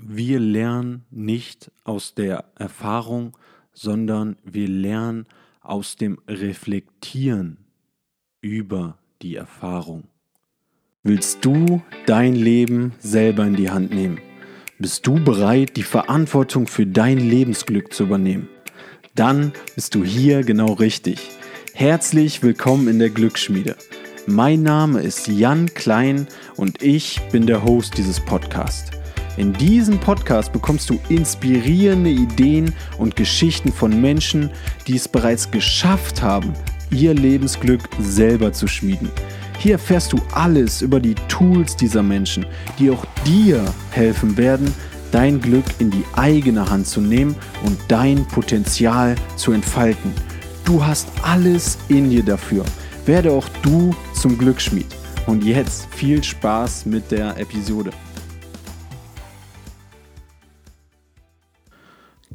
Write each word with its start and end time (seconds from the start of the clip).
Wir 0.00 0.38
lernen 0.38 1.04
nicht 1.10 1.72
aus 1.82 2.14
der 2.14 2.44
Erfahrung, 2.56 3.36
sondern 3.72 4.36
wir 4.44 4.68
lernen 4.68 5.26
aus 5.60 5.96
dem 5.96 6.20
Reflektieren 6.28 7.58
über 8.40 8.98
die 9.22 9.34
Erfahrung. 9.34 10.04
Willst 11.02 11.44
du 11.44 11.82
dein 12.06 12.36
Leben 12.36 12.92
selber 13.00 13.44
in 13.44 13.56
die 13.56 13.70
Hand 13.70 13.92
nehmen? 13.92 14.20
Bist 14.78 15.04
du 15.06 15.22
bereit, 15.22 15.76
die 15.76 15.82
Verantwortung 15.82 16.68
für 16.68 16.86
dein 16.86 17.18
Lebensglück 17.18 17.92
zu 17.92 18.04
übernehmen? 18.04 18.48
Dann 19.16 19.52
bist 19.74 19.96
du 19.96 20.04
hier 20.04 20.44
genau 20.44 20.74
richtig. 20.74 21.18
Herzlich 21.74 22.42
willkommen 22.42 22.86
in 22.86 23.00
der 23.00 23.10
Glücksschmiede. 23.10 23.76
Mein 24.26 24.62
Name 24.62 25.00
ist 25.00 25.26
Jan 25.26 25.66
Klein 25.74 26.28
und 26.56 26.82
ich 26.82 27.20
bin 27.32 27.46
der 27.46 27.64
Host 27.64 27.98
dieses 27.98 28.24
Podcasts. 28.24 28.92
In 29.38 29.52
diesem 29.52 30.00
Podcast 30.00 30.52
bekommst 30.52 30.90
du 30.90 30.98
inspirierende 31.08 32.10
Ideen 32.10 32.74
und 32.98 33.14
Geschichten 33.14 33.72
von 33.72 34.00
Menschen, 34.00 34.50
die 34.88 34.96
es 34.96 35.06
bereits 35.06 35.48
geschafft 35.48 36.20
haben, 36.20 36.52
ihr 36.90 37.14
Lebensglück 37.14 37.82
selber 38.00 38.52
zu 38.52 38.66
schmieden. 38.66 39.08
Hier 39.60 39.74
erfährst 39.74 40.12
du 40.12 40.18
alles 40.32 40.82
über 40.82 40.98
die 40.98 41.14
Tools 41.28 41.76
dieser 41.76 42.02
Menschen, 42.02 42.46
die 42.80 42.90
auch 42.90 43.04
dir 43.24 43.64
helfen 43.92 44.36
werden, 44.36 44.74
dein 45.12 45.40
Glück 45.40 45.66
in 45.78 45.92
die 45.92 46.04
eigene 46.16 46.68
Hand 46.68 46.88
zu 46.88 47.00
nehmen 47.00 47.36
und 47.64 47.78
dein 47.86 48.26
Potenzial 48.26 49.14
zu 49.36 49.52
entfalten. 49.52 50.12
Du 50.64 50.84
hast 50.84 51.06
alles 51.22 51.78
in 51.86 52.10
dir 52.10 52.24
dafür. 52.24 52.64
Werde 53.06 53.30
auch 53.30 53.48
du 53.62 53.94
zum 54.14 54.36
Glücksschmied. 54.36 54.88
Und 55.26 55.44
jetzt 55.44 55.86
viel 55.94 56.24
Spaß 56.24 56.86
mit 56.86 57.12
der 57.12 57.38
Episode. 57.38 57.90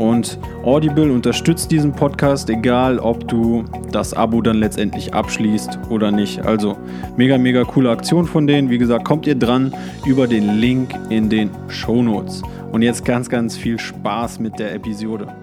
Und 0.00 0.38
Audible 0.64 1.12
unterstützt 1.12 1.70
diesen 1.70 1.92
Podcast, 1.92 2.48
egal 2.48 2.98
ob 2.98 3.28
du 3.28 3.66
das 3.92 4.14
Abo 4.14 4.40
dann 4.40 4.56
letztendlich 4.56 5.12
abschließt 5.12 5.78
oder 5.90 6.10
nicht. 6.10 6.40
Also 6.40 6.78
mega, 7.18 7.36
mega 7.36 7.64
coole 7.64 7.90
Aktion 7.90 8.24
von 8.24 8.46
denen. 8.46 8.70
Wie 8.70 8.78
gesagt, 8.78 9.04
kommt 9.04 9.26
ihr 9.26 9.34
dran 9.34 9.74
über 10.06 10.26
den 10.26 10.58
Link 10.58 10.94
in 11.10 11.28
den 11.28 11.50
Show 11.68 12.02
Notes. 12.02 12.40
Und 12.72 12.80
jetzt 12.80 13.04
ganz, 13.04 13.28
ganz 13.28 13.58
viel 13.58 13.78
Spaß 13.78 14.38
mit 14.38 14.58
der 14.58 14.74
Episode. 14.74 15.36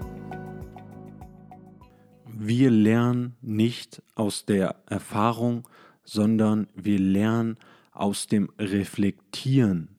Wir 2.26 2.72
lernen 2.72 3.36
nicht 3.40 4.02
aus 4.16 4.44
der 4.44 4.74
Erfahrung, 4.90 5.68
sondern 6.02 6.66
wir 6.74 6.98
lernen 6.98 7.58
aus 7.92 8.26
dem 8.26 8.50
Reflektieren 8.58 9.90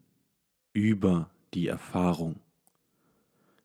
über 0.73 1.29
die 1.53 1.67
Erfahrung. 1.67 2.41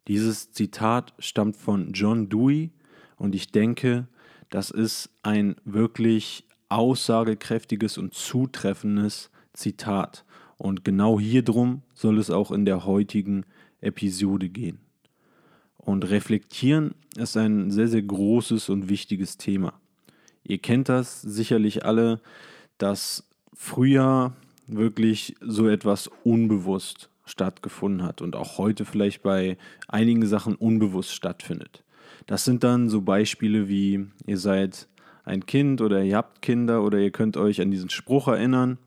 Dieses 0.08 0.52
Zitat 0.52 1.14
stammt 1.18 1.56
von 1.56 1.92
John 1.92 2.28
Dewey 2.28 2.70
und 3.16 3.34
ich 3.34 3.52
denke, 3.52 4.06
das 4.50 4.70
ist 4.70 5.10
ein 5.22 5.56
wirklich 5.64 6.44
aussagekräftiges 6.68 7.98
und 7.98 8.14
zutreffendes 8.14 9.30
Zitat. 9.52 10.24
Und 10.58 10.84
genau 10.84 11.18
hier 11.18 11.42
drum 11.42 11.82
soll 11.94 12.18
es 12.18 12.30
auch 12.30 12.50
in 12.50 12.64
der 12.64 12.84
heutigen 12.84 13.44
Episode 13.80 14.48
gehen. 14.48 14.78
Und 15.78 16.08
reflektieren 16.10 16.94
ist 17.16 17.36
ein 17.36 17.70
sehr, 17.70 17.88
sehr 17.88 18.02
großes 18.02 18.68
und 18.68 18.88
wichtiges 18.88 19.36
Thema. 19.36 19.74
Ihr 20.42 20.58
kennt 20.58 20.88
das 20.88 21.22
sicherlich 21.22 21.84
alle, 21.84 22.20
dass 22.78 23.26
früher 23.54 24.34
wirklich 24.66 25.36
so 25.40 25.68
etwas 25.68 26.08
unbewusst 26.24 27.08
stattgefunden 27.24 28.02
hat 28.06 28.22
und 28.22 28.36
auch 28.36 28.58
heute 28.58 28.84
vielleicht 28.84 29.22
bei 29.22 29.56
einigen 29.88 30.26
Sachen 30.26 30.54
unbewusst 30.54 31.12
stattfindet. 31.12 31.84
Das 32.26 32.44
sind 32.44 32.64
dann 32.64 32.88
so 32.88 33.02
Beispiele 33.02 33.68
wie 33.68 34.06
ihr 34.26 34.38
seid 34.38 34.88
ein 35.24 35.46
Kind 35.46 35.80
oder 35.80 36.02
ihr 36.02 36.16
habt 36.16 36.42
Kinder 36.42 36.82
oder 36.82 36.98
ihr 36.98 37.10
könnt 37.10 37.36
euch 37.36 37.60
an 37.60 37.70
diesen 37.70 37.90
Spruch 37.90 38.28
erinnern. 38.28 38.78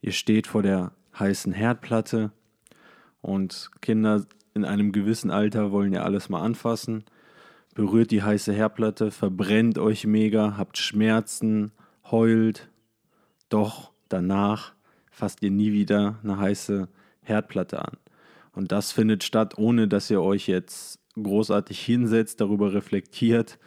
Ihr 0.00 0.12
steht 0.12 0.46
vor 0.46 0.62
der 0.62 0.92
heißen 1.18 1.52
Herdplatte 1.52 2.32
und 3.20 3.70
Kinder 3.80 4.26
in 4.54 4.64
einem 4.64 4.92
gewissen 4.92 5.30
Alter 5.30 5.70
wollen 5.70 5.92
ja 5.92 6.02
alles 6.02 6.28
mal 6.28 6.42
anfassen. 6.42 7.04
Berührt 7.74 8.10
die 8.10 8.22
heiße 8.22 8.52
Herdplatte, 8.52 9.12
verbrennt 9.12 9.78
euch 9.78 10.04
mega, 10.04 10.56
habt 10.56 10.78
Schmerzen, 10.78 11.70
heult. 12.10 12.68
Doch 13.48 13.92
danach 14.08 14.72
fasst 15.10 15.42
ihr 15.42 15.50
nie 15.50 15.72
wieder 15.72 16.18
eine 16.24 16.38
heiße 16.38 16.88
Herdplatte 17.28 17.84
an. 17.84 17.96
Und 18.52 18.72
das 18.72 18.92
findet 18.92 19.24
statt, 19.24 19.56
ohne 19.58 19.88
dass 19.88 20.10
ihr 20.10 20.22
euch 20.22 20.48
jetzt 20.48 20.98
großartig 21.14 21.80
hinsetzt, 21.80 22.40
darüber 22.40 22.72
reflektiert 22.72 23.58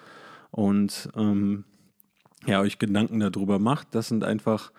und 0.51 1.09
ähm, 1.15 1.65
ja, 2.45 2.59
euch 2.59 2.79
Gedanken 2.79 3.19
darüber 3.19 3.59
macht. 3.59 3.93
Das 3.95 4.07
sind 4.07 4.23
einfach 4.23 4.71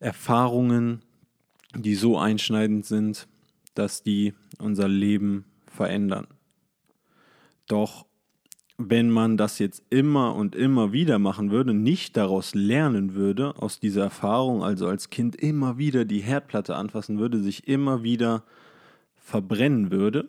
Erfahrungen, 0.00 1.02
die 1.74 1.94
so 1.94 2.18
einschneidend 2.18 2.86
sind, 2.86 3.28
dass 3.74 4.02
die 4.02 4.34
unser 4.58 4.88
Leben 4.88 5.44
verändern. 5.66 6.26
Doch 7.66 8.06
wenn 8.78 9.10
man 9.10 9.36
das 9.36 9.58
jetzt 9.58 9.82
immer 9.90 10.34
und 10.34 10.54
immer 10.54 10.92
wieder 10.92 11.18
machen 11.18 11.50
würde, 11.50 11.74
nicht 11.74 12.16
daraus 12.16 12.54
lernen 12.54 13.14
würde, 13.14 13.54
aus 13.56 13.80
dieser 13.80 14.04
Erfahrung, 14.04 14.62
also 14.62 14.86
als 14.86 15.10
Kind 15.10 15.36
immer 15.36 15.78
wieder 15.78 16.04
die 16.04 16.20
Herdplatte 16.20 16.74
anfassen 16.74 17.18
würde, 17.18 17.38
sich 17.40 17.68
immer 17.68 18.02
wieder 18.02 18.44
verbrennen 19.16 19.90
würde, 19.90 20.28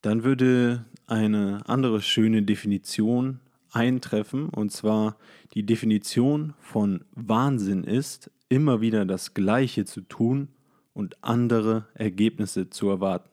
dann 0.00 0.24
würde 0.24 0.84
eine 1.06 1.62
andere 1.66 2.00
schöne 2.00 2.42
Definition 2.42 3.40
eintreffen, 3.72 4.48
und 4.48 4.70
zwar 4.70 5.16
die 5.54 5.64
Definition 5.64 6.54
von 6.60 7.04
Wahnsinn 7.12 7.84
ist, 7.84 8.30
immer 8.48 8.80
wieder 8.80 9.04
das 9.04 9.34
Gleiche 9.34 9.84
zu 9.84 10.00
tun 10.02 10.48
und 10.94 11.22
andere 11.22 11.86
Ergebnisse 11.94 12.70
zu 12.70 12.88
erwarten. 12.88 13.28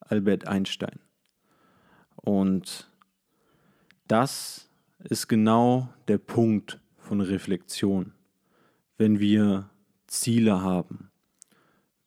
Albert 0.00 0.46
Einstein. 0.46 0.98
Und 2.22 2.90
das 4.06 4.68
ist 4.98 5.28
genau 5.28 5.88
der 6.08 6.18
Punkt 6.18 6.80
von 6.98 7.20
Reflexion. 7.20 8.12
Wenn 8.98 9.18
wir 9.18 9.70
Ziele 10.06 10.60
haben, 10.62 11.10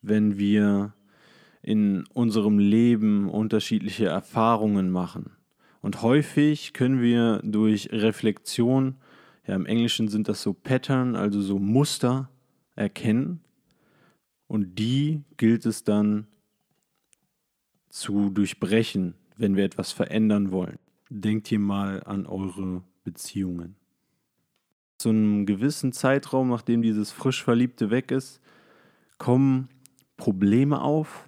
wenn 0.02 0.38
wir 0.38 0.94
in 1.62 2.06
unserem 2.14 2.60
Leben 2.60 3.30
unterschiedliche 3.30 4.06
Erfahrungen 4.06 4.92
machen. 4.92 5.32
Und 5.82 6.02
häufig 6.02 6.74
können 6.74 7.02
wir 7.02 7.40
durch 7.44 7.90
Reflexion, 7.92 8.96
ja 9.48 9.56
im 9.56 9.66
Englischen 9.66 10.10
sind 10.10 10.28
das 10.28 10.42
so 10.42 10.54
Pattern, 10.54 11.16
also 11.16 11.42
so 11.42 11.60
Muster, 11.60 12.30
erkennen. 12.76 13.40
Und 14.48 14.78
die 14.78 15.24
gilt 15.38 15.66
es 15.66 15.84
dann 15.84 16.28
zu 17.90 18.30
durchbrechen, 18.30 19.16
wenn 19.38 19.56
wir 19.56 19.64
etwas 19.64 19.92
verändern 19.92 20.52
wollen. 20.52 20.80
Denkt 21.10 21.48
hier 21.48 21.60
mal 21.60 22.04
an 22.04 22.26
eure 22.26 22.84
Beziehungen. 23.04 23.76
Zu 24.98 25.10
einem 25.10 25.46
gewissen 25.46 25.92
Zeitraum, 25.92 26.50
nachdem 26.50 26.82
dieses 26.82 27.12
frisch 27.12 27.44
Verliebte 27.44 27.90
weg 27.90 28.12
ist, 28.12 28.40
kommen 29.18 29.70
Probleme 30.18 30.82
auf, 30.82 31.28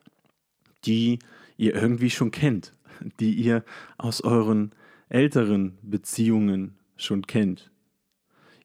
die 0.85 1.19
ihr 1.57 1.75
irgendwie 1.75 2.09
schon 2.09 2.31
kennt, 2.31 2.73
die 3.19 3.33
ihr 3.33 3.63
aus 3.97 4.21
euren 4.21 4.71
älteren 5.09 5.77
Beziehungen 5.81 6.75
schon 6.97 7.27
kennt. 7.27 7.71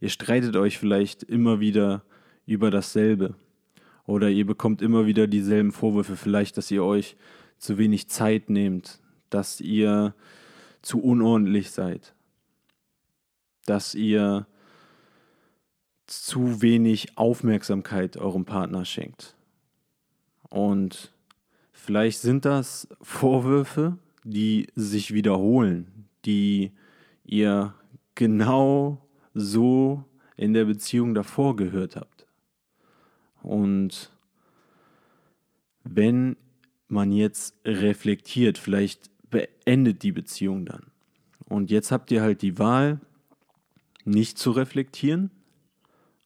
Ihr 0.00 0.08
streitet 0.08 0.56
euch 0.56 0.78
vielleicht 0.78 1.22
immer 1.22 1.60
wieder 1.60 2.02
über 2.46 2.70
dasselbe 2.70 3.34
oder 4.06 4.30
ihr 4.30 4.46
bekommt 4.46 4.82
immer 4.82 5.06
wieder 5.06 5.26
dieselben 5.26 5.72
Vorwürfe, 5.72 6.16
vielleicht, 6.16 6.56
dass 6.56 6.70
ihr 6.70 6.82
euch 6.82 7.16
zu 7.58 7.76
wenig 7.78 8.08
Zeit 8.08 8.48
nehmt, 8.48 9.00
dass 9.30 9.60
ihr 9.60 10.14
zu 10.82 11.00
unordentlich 11.02 11.70
seid, 11.70 12.14
dass 13.66 13.94
ihr 13.94 14.46
zu 16.06 16.60
wenig 16.60 17.16
Aufmerksamkeit 17.16 18.16
eurem 18.16 18.44
Partner 18.44 18.84
schenkt. 18.84 19.36
Und 20.48 21.12
vielleicht 21.72 22.18
sind 22.20 22.44
das 22.44 22.88
Vorwürfe, 23.00 23.96
die 24.24 24.66
sich 24.74 25.14
wiederholen, 25.14 26.08
die 26.24 26.72
ihr 27.24 27.74
genau 28.16 29.06
so 29.34 30.04
in 30.36 30.52
der 30.52 30.64
Beziehung 30.64 31.14
davor 31.14 31.54
gehört 31.54 31.96
habt. 31.96 32.26
Und 33.42 34.10
wenn 35.84 36.36
man 36.88 37.12
jetzt 37.12 37.54
reflektiert, 37.64 38.58
vielleicht 38.58 39.09
beendet 39.30 40.02
die 40.02 40.12
Beziehung 40.12 40.66
dann. 40.66 40.86
Und 41.48 41.70
jetzt 41.70 41.90
habt 41.90 42.10
ihr 42.10 42.22
halt 42.22 42.42
die 42.42 42.58
Wahl, 42.58 43.00
nicht 44.04 44.38
zu 44.38 44.50
reflektieren 44.50 45.30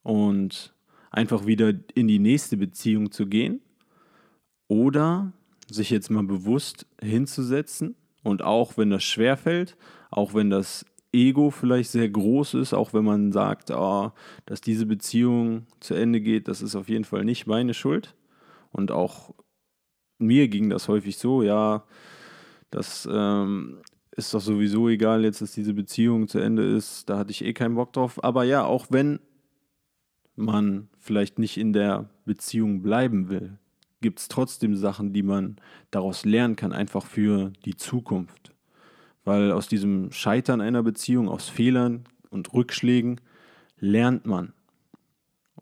und 0.02 0.74
einfach 1.10 1.46
wieder 1.46 1.72
in 1.94 2.08
die 2.08 2.18
nächste 2.18 2.56
Beziehung 2.56 3.10
zu 3.10 3.26
gehen 3.26 3.60
oder 4.68 5.32
sich 5.68 5.90
jetzt 5.90 6.10
mal 6.10 6.24
bewusst 6.24 6.86
hinzusetzen 7.00 7.96
und 8.22 8.42
auch 8.42 8.76
wenn 8.76 8.90
das 8.90 9.04
schwerfällt, 9.04 9.76
auch 10.10 10.34
wenn 10.34 10.50
das 10.50 10.84
Ego 11.12 11.50
vielleicht 11.50 11.90
sehr 11.90 12.08
groß 12.08 12.54
ist, 12.54 12.74
auch 12.74 12.92
wenn 12.92 13.04
man 13.04 13.32
sagt, 13.32 13.70
oh, 13.70 14.10
dass 14.46 14.60
diese 14.60 14.86
Beziehung 14.86 15.66
zu 15.80 15.94
Ende 15.94 16.20
geht, 16.20 16.48
das 16.48 16.60
ist 16.60 16.74
auf 16.74 16.88
jeden 16.88 17.04
Fall 17.04 17.24
nicht 17.24 17.46
meine 17.46 17.72
Schuld. 17.72 18.14
Und 18.72 18.90
auch 18.90 19.32
mir 20.18 20.48
ging 20.48 20.70
das 20.70 20.88
häufig 20.88 21.16
so, 21.16 21.42
ja, 21.42 21.84
das 22.74 23.08
ähm, 23.10 23.78
ist 24.10 24.34
doch 24.34 24.40
sowieso 24.40 24.88
egal 24.88 25.24
jetzt, 25.24 25.40
dass 25.40 25.52
diese 25.52 25.74
Beziehung 25.74 26.26
zu 26.26 26.38
Ende 26.38 26.64
ist, 26.64 27.08
da 27.08 27.18
hatte 27.18 27.30
ich 27.30 27.44
eh 27.44 27.52
keinen 27.52 27.76
Bock 27.76 27.92
drauf. 27.92 28.22
Aber 28.22 28.44
ja, 28.44 28.64
auch 28.64 28.86
wenn 28.90 29.20
man 30.34 30.88
vielleicht 30.98 31.38
nicht 31.38 31.56
in 31.56 31.72
der 31.72 32.08
Beziehung 32.24 32.82
bleiben 32.82 33.28
will, 33.28 33.58
gibt 34.00 34.18
es 34.18 34.28
trotzdem 34.28 34.74
Sachen, 34.74 35.12
die 35.12 35.22
man 35.22 35.56
daraus 35.90 36.24
lernen 36.24 36.56
kann, 36.56 36.72
einfach 36.72 37.06
für 37.06 37.52
die 37.64 37.76
Zukunft. 37.76 38.52
Weil 39.24 39.52
aus 39.52 39.68
diesem 39.68 40.10
Scheitern 40.10 40.60
einer 40.60 40.82
Beziehung, 40.82 41.28
aus 41.28 41.48
Fehlern 41.48 42.04
und 42.28 42.52
Rückschlägen 42.52 43.20
lernt 43.78 44.26
man. 44.26 44.52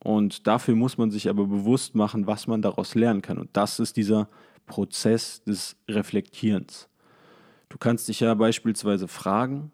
Und 0.03 0.47
dafür 0.47 0.75
muss 0.75 0.97
man 0.97 1.11
sich 1.11 1.29
aber 1.29 1.47
bewusst 1.47 1.95
machen, 1.95 2.27
was 2.27 2.47
man 2.47 2.63
daraus 2.63 2.95
lernen 2.95 3.23
kann. 3.23 3.39
Und 3.39 3.51
das 3.53 3.79
ist 3.79 3.97
dieser 3.97 4.29
Prozess 4.67 5.45
des 5.45 5.77
Reflektierens. 5.89 6.89
Du 7.73 7.79
kannst 7.79 8.07
dich 8.07 8.21
ja 8.21 8.35
beispielsweise 8.35 9.09
fragen, 9.09 9.73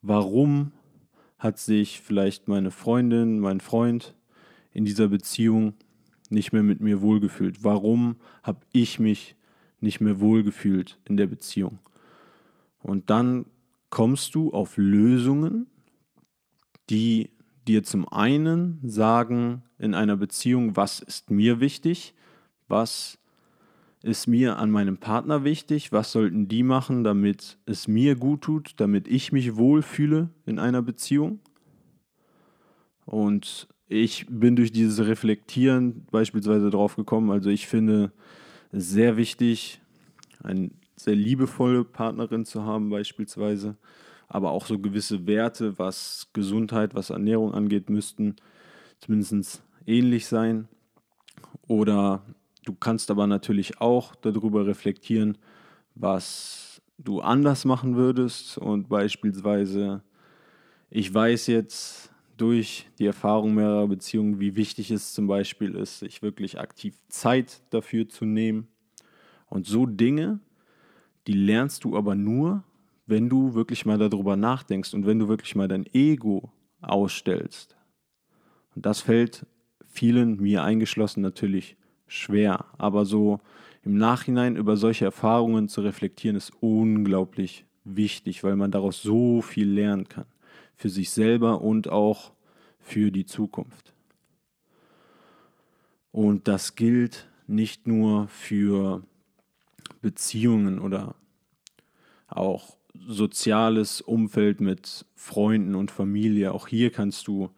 warum 0.00 0.72
hat 1.38 1.58
sich 1.58 2.00
vielleicht 2.00 2.48
meine 2.48 2.70
Freundin, 2.70 3.38
mein 3.38 3.60
Freund 3.60 4.14
in 4.72 4.86
dieser 4.86 5.08
Beziehung 5.08 5.74
nicht 6.30 6.54
mehr 6.54 6.62
mit 6.62 6.80
mir 6.80 7.02
wohlgefühlt? 7.02 7.62
Warum 7.62 8.16
habe 8.42 8.60
ich 8.72 8.98
mich 8.98 9.36
nicht 9.78 10.00
mehr 10.00 10.20
wohlgefühlt 10.20 10.98
in 11.04 11.18
der 11.18 11.26
Beziehung? 11.26 11.80
Und 12.78 13.10
dann 13.10 13.44
kommst 13.90 14.34
du 14.34 14.50
auf 14.50 14.78
Lösungen, 14.78 15.66
die 16.88 17.28
dir 17.68 17.82
zum 17.84 18.08
einen 18.08 18.80
sagen 18.88 19.64
in 19.76 19.92
einer 19.92 20.16
Beziehung, 20.16 20.76
was 20.76 21.00
ist 21.00 21.30
mir 21.30 21.60
wichtig, 21.60 22.14
was 22.68 23.18
ist 24.02 24.26
mir 24.26 24.58
an 24.58 24.70
meinem 24.70 24.98
Partner 24.98 25.44
wichtig, 25.44 25.92
was 25.92 26.12
sollten 26.12 26.48
die 26.48 26.62
machen, 26.62 27.04
damit 27.04 27.58
es 27.66 27.86
mir 27.88 28.16
gut 28.16 28.42
tut, 28.42 28.74
damit 28.78 29.06
ich 29.06 29.32
mich 29.32 29.56
wohlfühle 29.56 30.30
in 30.44 30.58
einer 30.58 30.82
Beziehung. 30.82 31.40
Und 33.04 33.68
ich 33.88 34.26
bin 34.28 34.56
durch 34.56 34.72
dieses 34.72 35.06
Reflektieren 35.06 36.06
beispielsweise 36.10 36.70
drauf 36.70 36.96
gekommen. 36.96 37.30
Also 37.30 37.50
ich 37.50 37.66
finde 37.66 38.12
es 38.70 38.90
sehr 38.90 39.16
wichtig, 39.16 39.80
eine 40.42 40.70
sehr 40.96 41.16
liebevolle 41.16 41.84
Partnerin 41.84 42.44
zu 42.44 42.64
haben 42.64 42.90
beispielsweise. 42.90 43.76
Aber 44.28 44.50
auch 44.50 44.66
so 44.66 44.78
gewisse 44.78 45.26
Werte, 45.26 45.78
was 45.78 46.28
Gesundheit, 46.32 46.94
was 46.94 47.10
Ernährung 47.10 47.52
angeht, 47.52 47.90
müssten 47.90 48.36
zumindest 48.98 49.62
ähnlich 49.86 50.26
sein. 50.26 50.68
Oder 51.68 52.24
du 52.64 52.74
kannst 52.74 53.10
aber 53.10 53.26
natürlich 53.26 53.80
auch 53.80 54.14
darüber 54.14 54.66
reflektieren, 54.66 55.38
was 55.94 56.80
du 56.98 57.20
anders 57.20 57.64
machen 57.64 57.96
würdest. 57.96 58.58
Und 58.58 58.88
beispielsweise, 58.88 60.02
ich 60.90 61.12
weiß 61.12 61.48
jetzt, 61.48 62.10
durch 62.36 62.88
die 62.98 63.06
Erfahrung 63.06 63.54
mehrerer 63.54 63.86
Beziehungen, 63.86 64.40
wie 64.40 64.56
wichtig 64.56 64.90
es 64.90 65.12
zum 65.12 65.26
Beispiel 65.26 65.74
ist, 65.74 66.00
sich 66.00 66.22
wirklich 66.22 66.58
aktiv 66.58 66.96
Zeit 67.08 67.62
dafür 67.70 68.08
zu 68.08 68.24
nehmen. 68.24 68.68
Und 69.48 69.66
so 69.66 69.86
Dinge, 69.86 70.40
die 71.26 71.34
lernst 71.34 71.84
du 71.84 71.96
aber 71.96 72.14
nur, 72.14 72.64
wenn 73.06 73.28
du 73.28 73.54
wirklich 73.54 73.84
mal 73.84 73.98
darüber 73.98 74.36
nachdenkst 74.36 74.94
und 74.94 75.06
wenn 75.06 75.18
du 75.18 75.28
wirklich 75.28 75.54
mal 75.54 75.68
dein 75.68 75.86
Ego 75.92 76.50
ausstellst. 76.80 77.76
Und 78.74 78.86
das 78.86 79.00
fällt 79.00 79.46
vielen, 79.86 80.40
mir 80.40 80.64
eingeschlossen, 80.64 81.20
natürlich 81.20 81.76
schwer. 82.12 82.66
Aber 82.78 83.04
so 83.04 83.40
im 83.84 83.96
Nachhinein 83.96 84.56
über 84.56 84.76
solche 84.76 85.04
Erfahrungen 85.04 85.68
zu 85.68 85.80
reflektieren, 85.80 86.36
ist 86.36 86.52
unglaublich 86.60 87.64
wichtig, 87.84 88.44
weil 88.44 88.56
man 88.56 88.70
daraus 88.70 89.02
so 89.02 89.42
viel 89.42 89.68
lernen 89.68 90.08
kann 90.08 90.26
für 90.76 90.88
sich 90.88 91.10
selber 91.10 91.60
und 91.60 91.88
auch 91.88 92.32
für 92.80 93.10
die 93.10 93.26
Zukunft. 93.26 93.92
Und 96.10 96.48
das 96.48 96.74
gilt 96.74 97.28
nicht 97.46 97.86
nur 97.86 98.28
für 98.28 99.02
Beziehungen 100.00 100.78
oder 100.78 101.14
auch 102.28 102.76
soziales 103.06 104.00
Umfeld 104.00 104.60
mit 104.60 105.06
Freunden 105.14 105.74
und 105.74 105.90
Familie. 105.90 106.52
Auch 106.52 106.68
hier 106.68 106.90
kannst 106.90 107.26
du 107.26 107.50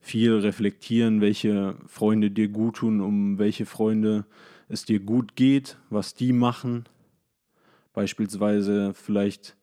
viel 0.00 0.34
reflektieren, 0.38 1.20
welche 1.20 1.76
Freunde 1.86 2.30
dir 2.30 2.48
gut 2.48 2.76
tun, 2.76 3.00
um 3.00 3.38
welche 3.38 3.66
Freunde 3.66 4.24
es 4.68 4.84
dir 4.84 5.00
gut 5.00 5.36
geht, 5.36 5.76
was 5.90 6.14
die 6.14 6.32
machen. 6.32 6.84
Beispielsweise 7.92 8.94
vielleicht 8.94 9.56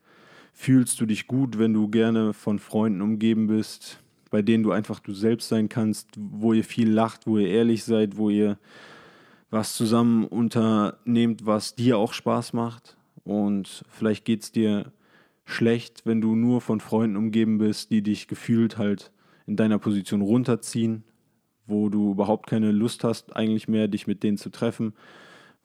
fühlst 0.53 0.99
du 1.01 1.05
dich 1.05 1.27
gut, 1.27 1.57
wenn 1.57 1.73
du 1.73 1.87
gerne 1.87 2.33
von 2.33 2.59
Freunden 2.59 3.01
umgeben 3.01 3.47
bist, 3.47 3.99
bei 4.29 4.41
denen 4.41 4.63
du 4.63 4.71
einfach 4.71 4.99
du 4.99 5.13
selbst 5.13 5.49
sein 5.49 5.69
kannst, 5.69 6.09
wo 6.17 6.53
ihr 6.53 6.63
viel 6.63 6.89
lacht, 6.89 7.25
wo 7.25 7.37
ihr 7.37 7.47
ehrlich 7.47 7.83
seid, 7.83 8.17
wo 8.17 8.29
ihr 8.29 8.57
was 9.49 9.75
zusammen 9.75 10.25
unternehmt, 10.25 11.45
was 11.45 11.75
dir 11.75 11.97
auch 11.97 12.13
Spaß 12.13 12.53
macht. 12.53 12.97
Und 13.23 13.85
vielleicht 13.89 14.25
geht 14.25 14.43
es 14.43 14.51
dir 14.51 14.91
schlecht, 15.45 16.01
wenn 16.05 16.21
du 16.21 16.35
nur 16.35 16.59
von 16.59 16.81
Freunden 16.81 17.15
umgeben 17.15 17.57
bist, 17.57 17.89
die 17.91 18.01
dich 18.01 18.27
gefühlt 18.27 18.77
halt 18.77 19.11
in 19.47 19.55
deiner 19.55 19.79
Position 19.79 20.21
runterziehen, 20.21 21.03
wo 21.65 21.89
du 21.89 22.11
überhaupt 22.11 22.47
keine 22.47 22.71
Lust 22.71 23.03
hast, 23.03 23.35
eigentlich 23.35 23.67
mehr 23.67 23.87
dich 23.87 24.05
mit 24.05 24.21
denen 24.23 24.37
zu 24.37 24.49
treffen, 24.49 24.93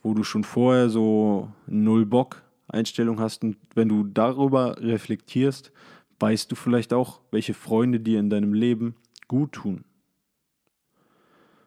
wo 0.02 0.14
du 0.14 0.24
schon 0.24 0.44
vorher 0.44 0.88
so 0.88 1.48
null 1.66 2.06
Bock 2.06 2.42
Einstellung 2.68 3.20
hast 3.20 3.44
und 3.44 3.56
wenn 3.74 3.88
du 3.88 4.04
darüber 4.04 4.80
reflektierst, 4.80 5.72
weißt 6.20 6.50
du 6.50 6.56
vielleicht 6.56 6.92
auch, 6.92 7.20
welche 7.30 7.54
Freunde 7.54 8.00
dir 8.00 8.18
in 8.18 8.30
deinem 8.30 8.54
Leben 8.54 8.94
gut 9.28 9.52
tun. 9.52 9.84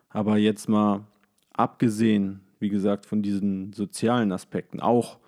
Aber 0.09 0.37
jetzt 0.37 0.67
mal 0.69 1.05
abgesehen, 1.51 2.41
wie 2.59 2.69
gesagt, 2.69 3.05
von 3.05 3.21
diesen 3.21 3.73
sozialen 3.73 4.31
Aspekten, 4.31 4.79
auch 4.79 5.19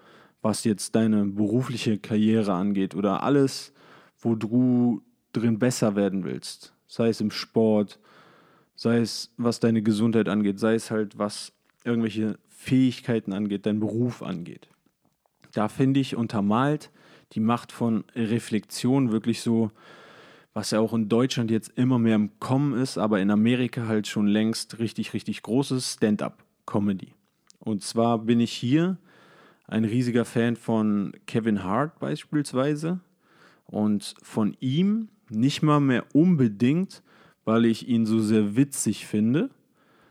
was 0.42 0.64
jetzt 0.64 0.96
deine 0.96 1.26
berufliche 1.26 1.98
Karriere 1.98 2.54
angeht 2.54 2.96
oder 2.96 3.22
alles, 3.22 3.74
wo 4.20 4.36
du 4.36 5.02
drin 5.34 5.60
besser 5.60 5.96
werden 5.96 6.24
willst, 6.24 6.74
sei 6.88 7.10
es 7.10 7.22
im 7.22 7.32
Sport, 7.32 8.00
sei 8.76 9.00
es 9.00 9.34
was 9.38 9.60
deine 9.60 9.82
Gesundheit 9.82 10.30
angeht, 10.30 10.60
sei 10.60 10.76
es 10.76 10.92
halt 10.92 11.18
was 11.18 11.52
irgendwelche 11.84 12.38
Fähigkeiten 12.50 13.34
angeht, 13.34 13.66
dein 13.66 13.80
Beruf 13.80 14.24
angeht. 14.24 14.70
Da 15.54 15.68
finde 15.68 16.00
ich 16.00 16.16
untermalt 16.16 16.92
die 17.34 17.40
Macht 17.40 17.72
von 17.72 18.06
Reflexion 18.16 19.12
wirklich 19.12 19.42
so, 19.42 19.72
was 20.54 20.72
ja 20.72 20.80
auch 20.80 20.94
in 20.94 21.10
Deutschland 21.10 21.52
jetzt 21.52 21.72
immer 21.76 22.00
mehr 22.00 22.16
im 22.16 22.40
Kommen 22.40 22.80
ist, 22.80 22.98
aber 22.98 23.20
in 23.20 23.32
Amerika 23.32 23.88
halt 23.88 24.08
schon 24.08 24.28
längst 24.28 24.80
richtig, 24.80 25.14
richtig 25.14 25.42
großes 25.44 25.94
Stand-up-Comedy. 25.96 27.14
Und 27.60 27.84
zwar 27.84 28.20
bin 28.20 28.40
ich 28.40 28.52
hier 28.52 28.98
ein 29.68 29.84
riesiger 29.84 30.26
Fan 30.26 30.56
von 30.56 31.14
Kevin 31.26 31.64
Hart 31.64 32.00
beispielsweise 32.00 33.00
und 33.66 34.16
von 34.24 34.56
ihm 34.60 35.10
nicht 35.30 35.62
mal 35.62 35.80
mehr 35.80 36.06
unbedingt, 36.14 37.04
weil 37.46 37.66
ich 37.66 37.88
ihn 37.88 38.06
so 38.06 38.20
sehr 38.20 38.56
witzig 38.56 39.06
finde, 39.06 39.50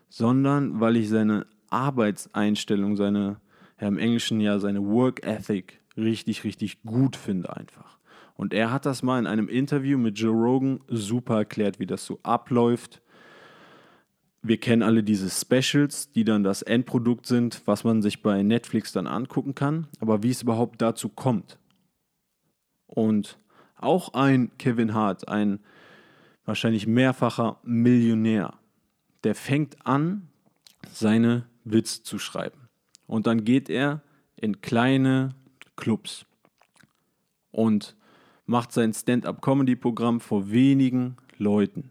sondern 0.09 0.81
weil 0.81 0.97
ich 0.97 1.09
seine 1.09 1.47
Arbeitseinstellung, 1.71 2.97
seine, 2.97 3.41
ja 3.81 3.89
im 3.89 3.99
Englischen 3.99 4.41
ja 4.41 4.59
seine 4.59 4.83
Work 4.87 5.25
Ethic 5.27 5.81
richtig, 5.97 6.45
richtig 6.45 6.83
gut 6.83 7.17
finde 7.17 7.55
einfach. 7.57 7.99
Und 8.35 8.53
er 8.53 8.71
hat 8.71 8.87
das 8.87 9.03
mal 9.03 9.19
in 9.19 9.27
einem 9.27 9.49
Interview 9.49 9.97
mit 9.99 10.19
Joe 10.19 10.35
Rogan 10.35 10.81
super 10.89 11.39
erklärt, 11.39 11.79
wie 11.79 11.87
das 11.87 12.05
so 12.05 12.21
abläuft. 12.23 13.01
Wir 14.43 14.59
kennen 14.59 14.83
alle 14.83 15.03
diese 15.03 15.31
Specials, 15.31 16.13
die 16.13 16.25
dann 16.25 16.45
das 16.45 16.63
Endprodukt 16.63 17.27
sind, 17.27 17.63
was 17.65 17.83
man 17.83 18.03
sich 18.03 18.23
bei 18.23 18.43
Netflix 18.43 18.93
dann 18.93 19.07
angucken 19.07 19.55
kann, 19.55 19.89
aber 20.01 20.23
wie 20.23 20.31
es 20.31 20.43
überhaupt 20.43 20.81
dazu 20.83 21.09
kommt. 21.09 21.59
Und 22.87 23.39
auch 23.77 24.15
ein 24.15 24.51
Kevin 24.59 24.95
Hart, 24.95 25.29
ein 25.29 25.61
wahrscheinlich 26.45 26.87
mehrfacher 26.87 27.59
Millionär, 27.63 28.55
der 29.25 29.35
fängt 29.35 29.87
an, 29.87 30.29
seine 30.91 31.47
Witze 31.65 32.03
zu 32.03 32.19
schreiben. 32.19 32.69
Und 33.07 33.27
dann 33.27 33.45
geht 33.45 33.69
er 33.69 34.03
in 34.37 34.61
kleine 34.61 35.31
Clubs 35.77 36.27
und 37.51 37.97
macht 38.47 38.73
sein 38.73 38.93
Stand-up-Comedy-Programm 38.93 40.21
vor 40.21 40.51
wenigen 40.51 41.17
Leuten. 41.39 41.91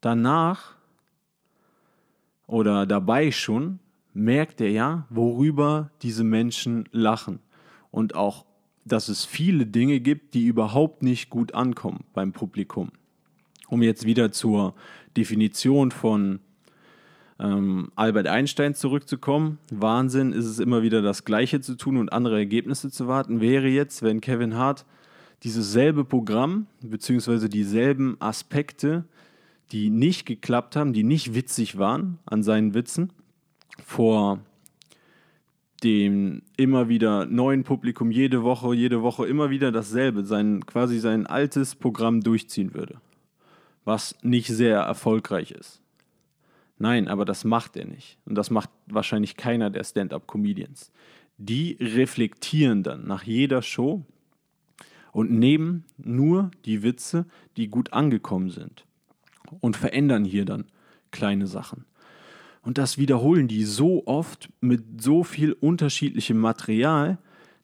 Danach 0.00 0.76
oder 2.46 2.86
dabei 2.86 3.30
schon 3.30 3.78
merkt 4.14 4.60
er 4.60 4.70
ja, 4.70 5.06
worüber 5.10 5.90
diese 6.02 6.24
Menschen 6.24 6.88
lachen 6.92 7.40
und 7.90 8.14
auch, 8.14 8.44
dass 8.88 9.08
es 9.08 9.24
viele 9.24 9.66
Dinge 9.66 10.00
gibt, 10.00 10.34
die 10.34 10.46
überhaupt 10.46 11.02
nicht 11.02 11.30
gut 11.30 11.54
ankommen 11.54 12.04
beim 12.14 12.32
Publikum. 12.32 12.90
Um 13.68 13.82
jetzt 13.82 14.06
wieder 14.06 14.32
zur 14.32 14.74
Definition 15.16 15.90
von 15.90 16.40
ähm, 17.38 17.92
Albert 17.94 18.26
Einstein 18.26 18.74
zurückzukommen. 18.74 19.58
Wahnsinn 19.70 20.32
ist 20.32 20.46
es 20.46 20.58
immer 20.58 20.82
wieder 20.82 21.02
das 21.02 21.24
Gleiche 21.24 21.60
zu 21.60 21.76
tun 21.76 21.96
und 21.96 22.12
andere 22.12 22.38
Ergebnisse 22.38 22.90
zu 22.90 23.06
warten. 23.08 23.40
Wäre 23.40 23.68
jetzt, 23.68 24.02
wenn 24.02 24.20
Kevin 24.20 24.56
Hart 24.56 24.84
dieses 25.44 25.72
selbe 25.72 26.04
Programm 26.04 26.66
bzw. 26.80 27.48
dieselben 27.48 28.16
Aspekte, 28.20 29.04
die 29.70 29.90
nicht 29.90 30.26
geklappt 30.26 30.76
haben, 30.76 30.92
die 30.92 31.04
nicht 31.04 31.34
witzig 31.34 31.78
waren 31.78 32.18
an 32.26 32.42
seinen 32.42 32.74
Witzen, 32.74 33.12
vor 33.84 34.40
dem 35.82 36.42
immer 36.56 36.88
wieder 36.88 37.26
neuen 37.26 37.64
Publikum 37.64 38.10
jede 38.10 38.42
Woche, 38.42 38.74
jede 38.74 39.02
Woche 39.02 39.26
immer 39.26 39.50
wieder 39.50 39.70
dasselbe, 39.70 40.24
sein, 40.24 40.66
quasi 40.66 40.98
sein 40.98 41.26
altes 41.26 41.74
Programm 41.74 42.20
durchziehen 42.20 42.74
würde, 42.74 43.00
was 43.84 44.16
nicht 44.22 44.48
sehr 44.48 44.80
erfolgreich 44.80 45.52
ist. 45.52 45.80
Nein, 46.78 47.08
aber 47.08 47.24
das 47.24 47.44
macht 47.44 47.76
er 47.76 47.86
nicht. 47.86 48.18
Und 48.24 48.36
das 48.36 48.50
macht 48.50 48.70
wahrscheinlich 48.86 49.36
keiner 49.36 49.70
der 49.70 49.84
Stand-up-Comedians. 49.84 50.92
Die 51.36 51.76
reflektieren 51.80 52.82
dann 52.82 53.06
nach 53.06 53.24
jeder 53.24 53.62
Show 53.62 54.04
und 55.12 55.30
nehmen 55.30 55.84
nur 55.96 56.50
die 56.64 56.82
Witze, 56.82 57.26
die 57.56 57.68
gut 57.68 57.92
angekommen 57.92 58.50
sind 58.50 58.84
und 59.60 59.76
verändern 59.76 60.24
hier 60.24 60.44
dann 60.44 60.66
kleine 61.10 61.46
Sachen. 61.46 61.84
Und 62.62 62.78
das 62.78 62.98
wiederholen 62.98 63.48
die 63.48 63.64
so 63.64 64.06
oft 64.06 64.48
mit 64.60 65.02
so 65.02 65.24
viel 65.24 65.52
unterschiedlichem 65.52 66.38
Material, 66.38 67.18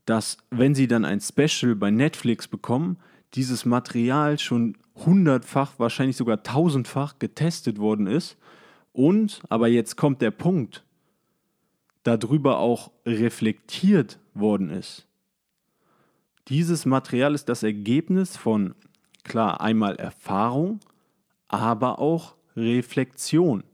dass 0.07 0.39
wenn 0.51 0.75
sie 0.75 0.87
dann 0.87 1.05
ein 1.05 1.21
Special 1.21 1.75
bei 1.75 1.91
Netflix 1.91 2.49
bekommen, 2.49 2.99
dieses 3.35 3.65
Material 3.65 4.39
schon 4.39 4.77
hundertfach, 4.95 5.73
wahrscheinlich 5.79 6.17
sogar 6.17 6.43
tausendfach 6.43 7.19
getestet 7.19 7.79
worden 7.79 8.07
ist 8.07 8.37
und, 8.93 9.41
aber 9.49 9.69
jetzt 9.69 9.97
kommt 9.97 10.23
der 10.23 10.31
Punkt, 10.31 10.85
darüber 12.05 12.59
auch 12.59 12.93
reflektiert 13.05 14.19
worden 14.35 14.71
ist. 14.71 15.07
Dieses 16.49 16.85
Material 16.85 17.35
ist 17.35 17.49
das 17.49 17.63
Ergebnis 17.63 18.37
von, 18.37 18.75
klar, 19.25 19.61
einmal 19.61 19.97
Erfahrung, 19.97 20.81
aber 21.49 21.99
auch 21.99 22.35
Reflexion. 22.57 23.65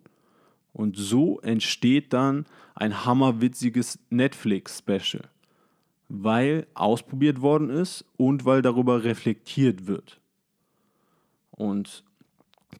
Und 0.80 0.96
so 0.96 1.40
entsteht 1.40 2.14
dann 2.14 2.46
ein 2.74 3.04
hammerwitziges 3.04 3.98
Netflix-Special, 4.08 5.28
weil 6.08 6.66
ausprobiert 6.72 7.42
worden 7.42 7.68
ist 7.68 8.06
und 8.16 8.46
weil 8.46 8.62
darüber 8.62 9.04
reflektiert 9.04 9.86
wird. 9.86 10.18
Und 11.50 12.02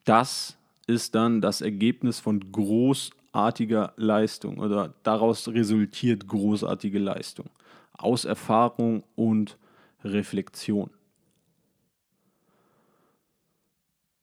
das 0.04 0.56
ist 0.86 1.14
dann 1.14 1.42
das 1.42 1.60
Ergebnis 1.60 2.20
von 2.20 2.40
großartiger 2.50 3.92
Leistung 3.96 4.56
oder 4.56 4.94
daraus 5.02 5.46
resultiert 5.48 6.26
großartige 6.26 6.98
Leistung 6.98 7.50
aus 7.92 8.24
Erfahrung 8.24 9.04
und 9.14 9.58
Reflexion. 10.04 10.88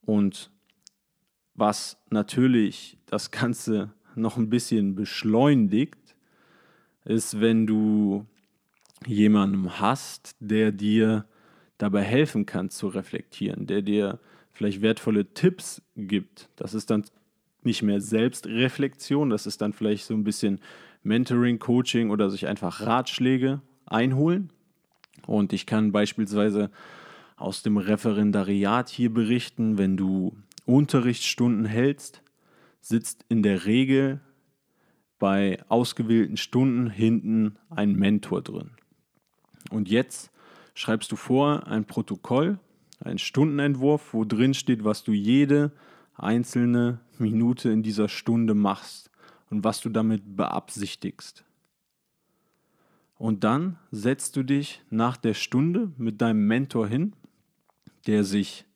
Und 0.04 0.50
was 1.58 1.98
natürlich 2.10 2.98
das 3.06 3.30
Ganze 3.30 3.92
noch 4.14 4.36
ein 4.36 4.50
bisschen 4.50 4.94
beschleunigt, 4.94 6.16
ist, 7.04 7.40
wenn 7.40 7.66
du 7.66 8.26
jemanden 9.06 9.80
hast, 9.80 10.36
der 10.40 10.72
dir 10.72 11.24
dabei 11.78 12.02
helfen 12.02 12.46
kann 12.46 12.70
zu 12.70 12.88
reflektieren, 12.88 13.66
der 13.66 13.82
dir 13.82 14.18
vielleicht 14.52 14.82
wertvolle 14.82 15.32
Tipps 15.32 15.80
gibt. 15.96 16.48
Das 16.56 16.74
ist 16.74 16.90
dann 16.90 17.04
nicht 17.62 17.82
mehr 17.82 18.00
Selbstreflexion, 18.00 19.30
das 19.30 19.46
ist 19.46 19.60
dann 19.60 19.72
vielleicht 19.72 20.04
so 20.04 20.14
ein 20.14 20.24
bisschen 20.24 20.60
Mentoring, 21.02 21.60
Coaching 21.60 22.10
oder 22.10 22.28
sich 22.30 22.48
einfach 22.48 22.80
Ratschläge 22.80 23.62
einholen. 23.86 24.50
Und 25.26 25.52
ich 25.52 25.66
kann 25.66 25.92
beispielsweise 25.92 26.70
aus 27.36 27.62
dem 27.62 27.76
Referendariat 27.76 28.88
hier 28.88 29.12
berichten, 29.12 29.78
wenn 29.78 29.96
du 29.96 30.36
Unterrichtsstunden 30.68 31.64
hältst, 31.64 32.22
sitzt 32.82 33.24
in 33.30 33.42
der 33.42 33.64
Regel 33.64 34.20
bei 35.18 35.58
ausgewählten 35.68 36.36
Stunden 36.36 36.90
hinten 36.90 37.56
ein 37.70 37.94
Mentor 37.94 38.42
drin. 38.42 38.72
Und 39.70 39.88
jetzt 39.88 40.30
schreibst 40.74 41.10
du 41.10 41.16
vor 41.16 41.66
ein 41.66 41.86
Protokoll 41.86 42.58
ein 43.00 43.18
Stundenentwurf, 43.18 44.12
wo 44.12 44.24
drin 44.24 44.52
steht, 44.52 44.84
was 44.84 45.04
du 45.04 45.12
jede 45.12 45.72
einzelne 46.14 47.00
Minute 47.18 47.70
in 47.70 47.82
dieser 47.82 48.08
Stunde 48.08 48.54
machst 48.54 49.10
und 49.50 49.64
was 49.64 49.80
du 49.80 49.88
damit 49.88 50.36
beabsichtigst. 50.36 51.44
Und 53.16 53.42
dann 53.42 53.78
setzt 53.90 54.36
du 54.36 54.42
dich 54.42 54.82
nach 54.90 55.16
der 55.16 55.34
Stunde 55.34 55.92
mit 55.96 56.20
deinem 56.20 56.46
Mentor 56.46 56.88
hin, 56.88 57.14
der 58.06 58.22
sich 58.22 58.67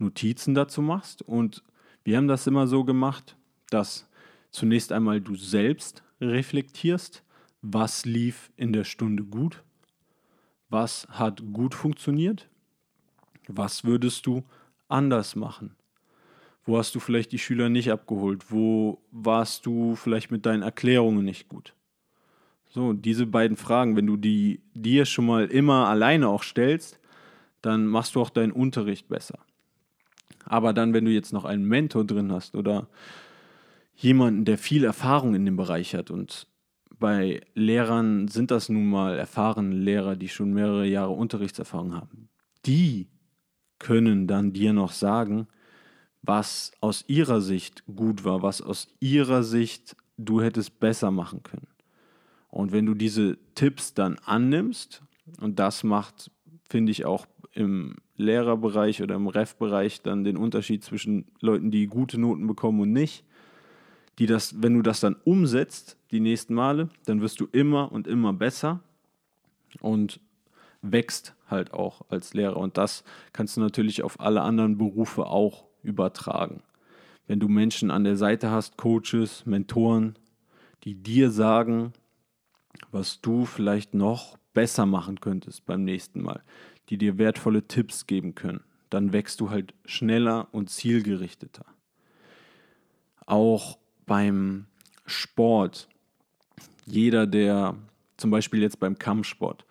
Notizen 0.00 0.54
dazu 0.54 0.82
machst. 0.82 1.22
Und 1.22 1.62
wir 2.04 2.16
haben 2.16 2.28
das 2.28 2.46
immer 2.46 2.66
so 2.66 2.84
gemacht, 2.84 3.36
dass 3.70 4.08
zunächst 4.50 4.92
einmal 4.92 5.20
du 5.20 5.36
selbst 5.36 6.02
reflektierst, 6.20 7.22
was 7.62 8.04
lief 8.04 8.50
in 8.56 8.72
der 8.72 8.84
Stunde 8.84 9.24
gut, 9.24 9.62
was 10.68 11.06
hat 11.10 11.42
gut 11.52 11.74
funktioniert 11.74 12.48
was 13.56 13.84
würdest 13.84 14.26
du 14.26 14.44
anders 14.88 15.36
machen? 15.36 15.76
Wo 16.64 16.78
hast 16.78 16.94
du 16.94 17.00
vielleicht 17.00 17.32
die 17.32 17.38
Schüler 17.38 17.68
nicht 17.68 17.90
abgeholt? 17.90 18.50
Wo 18.50 19.02
warst 19.10 19.66
du 19.66 19.96
vielleicht 19.96 20.30
mit 20.30 20.46
deinen 20.46 20.62
Erklärungen 20.62 21.24
nicht 21.24 21.48
gut? 21.48 21.74
So, 22.68 22.92
diese 22.92 23.26
beiden 23.26 23.56
Fragen, 23.56 23.96
wenn 23.96 24.06
du 24.06 24.16
die 24.16 24.60
dir 24.74 25.04
schon 25.04 25.26
mal 25.26 25.46
immer 25.46 25.88
alleine 25.88 26.28
auch 26.28 26.42
stellst, 26.42 27.00
dann 27.62 27.86
machst 27.86 28.14
du 28.14 28.20
auch 28.20 28.30
deinen 28.30 28.52
Unterricht 28.52 29.08
besser. 29.08 29.38
Aber 30.44 30.72
dann, 30.72 30.92
wenn 30.94 31.04
du 31.04 31.10
jetzt 31.10 31.32
noch 31.32 31.44
einen 31.44 31.64
Mentor 31.64 32.04
drin 32.04 32.32
hast 32.32 32.54
oder 32.54 32.88
jemanden, 33.94 34.44
der 34.44 34.58
viel 34.58 34.84
Erfahrung 34.84 35.34
in 35.34 35.44
dem 35.44 35.56
Bereich 35.56 35.94
hat 35.94 36.10
und 36.10 36.46
bei 36.98 37.40
Lehrern 37.54 38.28
sind 38.28 38.50
das 38.50 38.68
nun 38.68 38.88
mal 38.88 39.18
erfahrene 39.18 39.74
Lehrer, 39.74 40.16
die 40.16 40.28
schon 40.28 40.52
mehrere 40.52 40.86
Jahre 40.86 41.12
Unterrichtserfahrung 41.12 41.94
haben. 41.94 42.28
Die 42.66 43.08
können 43.78 44.26
dann 44.26 44.52
dir 44.52 44.72
noch 44.74 44.92
sagen, 44.92 45.48
was 46.22 46.72
aus 46.80 47.04
ihrer 47.08 47.40
Sicht 47.40 47.84
gut 47.86 48.24
war, 48.24 48.42
was 48.42 48.60
aus 48.60 48.88
ihrer 49.00 49.42
Sicht 49.42 49.96
du 50.18 50.42
hättest 50.42 50.78
besser 50.78 51.10
machen 51.10 51.42
können. 51.42 51.68
Und 52.48 52.72
wenn 52.72 52.84
du 52.84 52.94
diese 52.94 53.38
Tipps 53.54 53.94
dann 53.94 54.18
annimmst, 54.18 55.02
und 55.40 55.58
das 55.58 55.82
macht, 55.82 56.30
finde 56.68 56.92
ich, 56.92 57.04
auch 57.04 57.26
im 57.52 57.96
Lehrerbereich 58.16 59.02
oder 59.02 59.16
im 59.16 59.26
Ref-Bereich 59.26 60.02
dann 60.02 60.24
den 60.24 60.36
Unterschied 60.36 60.84
zwischen 60.84 61.26
Leuten, 61.40 61.70
die 61.70 61.86
gute 61.86 62.18
Noten 62.18 62.46
bekommen 62.46 62.80
und 62.80 62.92
nicht, 62.92 63.24
die 64.18 64.26
das, 64.26 64.62
wenn 64.62 64.74
du 64.74 64.82
das 64.82 65.00
dann 65.00 65.16
umsetzt, 65.24 65.96
die 66.10 66.20
nächsten 66.20 66.54
Male, 66.54 66.90
dann 67.06 67.20
wirst 67.20 67.40
du 67.40 67.48
immer 67.50 67.90
und 67.90 68.06
immer 68.06 68.32
besser 68.32 68.80
und 69.80 70.20
wächst 70.82 71.34
halt 71.48 71.72
auch 71.72 72.02
als 72.08 72.34
Lehrer. 72.34 72.56
Und 72.56 72.78
das 72.78 73.04
kannst 73.32 73.56
du 73.56 73.60
natürlich 73.60 74.02
auf 74.02 74.20
alle 74.20 74.42
anderen 74.42 74.78
Berufe 74.78 75.26
auch 75.26 75.64
übertragen. 75.82 76.62
Wenn 77.26 77.40
du 77.40 77.48
Menschen 77.48 77.90
an 77.90 78.04
der 78.04 78.16
Seite 78.16 78.50
hast, 78.50 78.76
Coaches, 78.76 79.46
Mentoren, 79.46 80.16
die 80.84 80.94
dir 80.94 81.30
sagen, 81.30 81.92
was 82.90 83.20
du 83.20 83.44
vielleicht 83.44 83.94
noch 83.94 84.38
besser 84.52 84.86
machen 84.86 85.20
könntest 85.20 85.64
beim 85.66 85.84
nächsten 85.84 86.22
Mal, 86.22 86.42
die 86.90 86.98
dir 86.98 87.18
wertvolle 87.18 87.66
Tipps 87.66 88.06
geben 88.06 88.34
können, 88.34 88.60
dann 88.90 89.12
wächst 89.12 89.40
du 89.40 89.50
halt 89.50 89.74
schneller 89.84 90.48
und 90.52 90.68
zielgerichteter. 90.68 91.64
Auch 93.26 93.78
beim 94.06 94.66
Sport, 95.06 95.88
jeder, 96.84 97.26
der 97.26 97.76
zum 98.16 98.30
Beispiel 98.30 98.60
jetzt 98.60 98.80
beim 98.80 98.98
Kampfsport, 98.98 99.64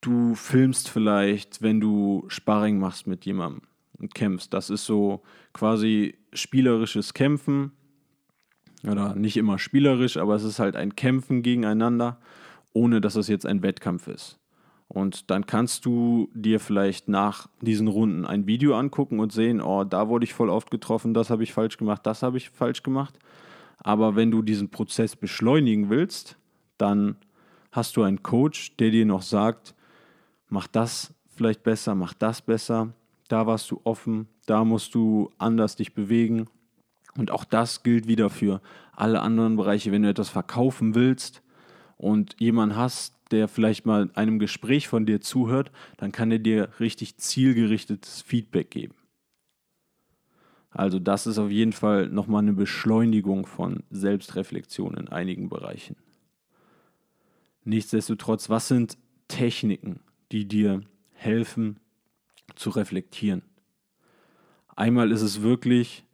du 0.00 0.34
filmst 0.34 0.88
vielleicht, 0.88 1.60
wenn 1.60 1.80
du 1.80 2.24
Sparring 2.28 2.78
machst 2.78 3.06
mit 3.06 3.26
jemandem 3.26 3.62
und 3.98 4.14
kämpfst. 4.14 4.52
Das 4.52 4.70
ist 4.70 4.86
so 4.86 5.22
quasi 5.52 6.16
spielerisches 6.32 7.14
Kämpfen. 7.14 7.72
Oder 8.86 9.14
nicht 9.14 9.36
immer 9.36 9.58
spielerisch, 9.58 10.18
aber 10.18 10.34
es 10.34 10.44
ist 10.44 10.58
halt 10.58 10.76
ein 10.76 10.94
Kämpfen 10.94 11.42
gegeneinander, 11.42 12.18
ohne 12.74 13.00
dass 13.00 13.16
es 13.16 13.28
jetzt 13.28 13.46
ein 13.46 13.62
Wettkampf 13.62 14.08
ist. 14.08 14.38
Und 14.88 15.30
dann 15.30 15.46
kannst 15.46 15.86
du 15.86 16.28
dir 16.34 16.60
vielleicht 16.60 17.08
nach 17.08 17.48
diesen 17.60 17.88
Runden 17.88 18.24
ein 18.24 18.46
Video 18.46 18.76
angucken 18.76 19.18
und 19.18 19.32
sehen, 19.32 19.60
oh, 19.60 19.84
da 19.84 20.08
wurde 20.08 20.24
ich 20.24 20.34
voll 20.34 20.50
oft 20.50 20.70
getroffen, 20.70 21.14
das 21.14 21.30
habe 21.30 21.42
ich 21.42 21.52
falsch 21.52 21.78
gemacht, 21.78 22.02
das 22.04 22.22
habe 22.22 22.36
ich 22.36 22.50
falsch 22.50 22.82
gemacht. 22.82 23.18
Aber 23.78 24.14
wenn 24.14 24.30
du 24.30 24.42
diesen 24.42 24.70
Prozess 24.70 25.16
beschleunigen 25.16 25.90
willst, 25.90 26.36
dann 26.78 27.16
hast 27.72 27.96
du 27.96 28.02
einen 28.02 28.22
Coach, 28.22 28.76
der 28.76 28.90
dir 28.90 29.04
noch 29.04 29.22
sagt, 29.22 29.74
mach 30.48 30.68
das 30.68 31.12
vielleicht 31.28 31.64
besser, 31.64 31.94
mach 31.94 32.14
das 32.14 32.40
besser 32.40 32.92
da 33.28 33.46
warst 33.46 33.70
du 33.70 33.80
offen, 33.84 34.28
da 34.46 34.64
musst 34.64 34.94
du 34.94 35.30
anders 35.38 35.76
dich 35.76 35.94
bewegen. 35.94 36.46
Und 37.16 37.30
auch 37.30 37.44
das 37.44 37.82
gilt 37.82 38.06
wieder 38.06 38.28
für 38.28 38.60
alle 38.94 39.20
anderen 39.20 39.56
Bereiche. 39.56 39.92
Wenn 39.92 40.02
du 40.02 40.08
etwas 40.08 40.28
verkaufen 40.28 40.94
willst 40.94 41.42
und 41.96 42.36
jemanden 42.38 42.76
hast, 42.76 43.14
der 43.34 43.48
vielleicht 43.48 43.84
mal 43.84 44.10
einem 44.14 44.38
Gespräch 44.38 44.88
von 44.88 45.04
dir 45.04 45.20
zuhört, 45.20 45.70
dann 45.96 46.12
kann 46.12 46.30
er 46.30 46.38
dir 46.38 46.68
richtig 46.80 47.16
zielgerichtetes 47.16 48.22
Feedback 48.22 48.70
geben. 48.70 48.94
Also 50.70 50.98
das 50.98 51.26
ist 51.26 51.38
auf 51.38 51.50
jeden 51.50 51.72
Fall 51.72 52.08
nochmal 52.08 52.42
eine 52.42 52.52
Beschleunigung 52.52 53.46
von 53.46 53.84
Selbstreflexion 53.90 54.94
in 54.94 55.08
einigen 55.08 55.48
Bereichen. 55.48 55.96
Nichtsdestotrotz, 57.64 58.50
was 58.50 58.68
sind 58.68 58.98
Techniken, 59.28 60.00
die 60.32 60.46
dir 60.46 60.82
helfen, 61.12 61.78
zu 62.56 62.70
reflektieren. 62.70 63.42
Einmal 64.76 65.12
ist 65.12 65.22
es 65.22 65.42
wirklich, 65.42 66.04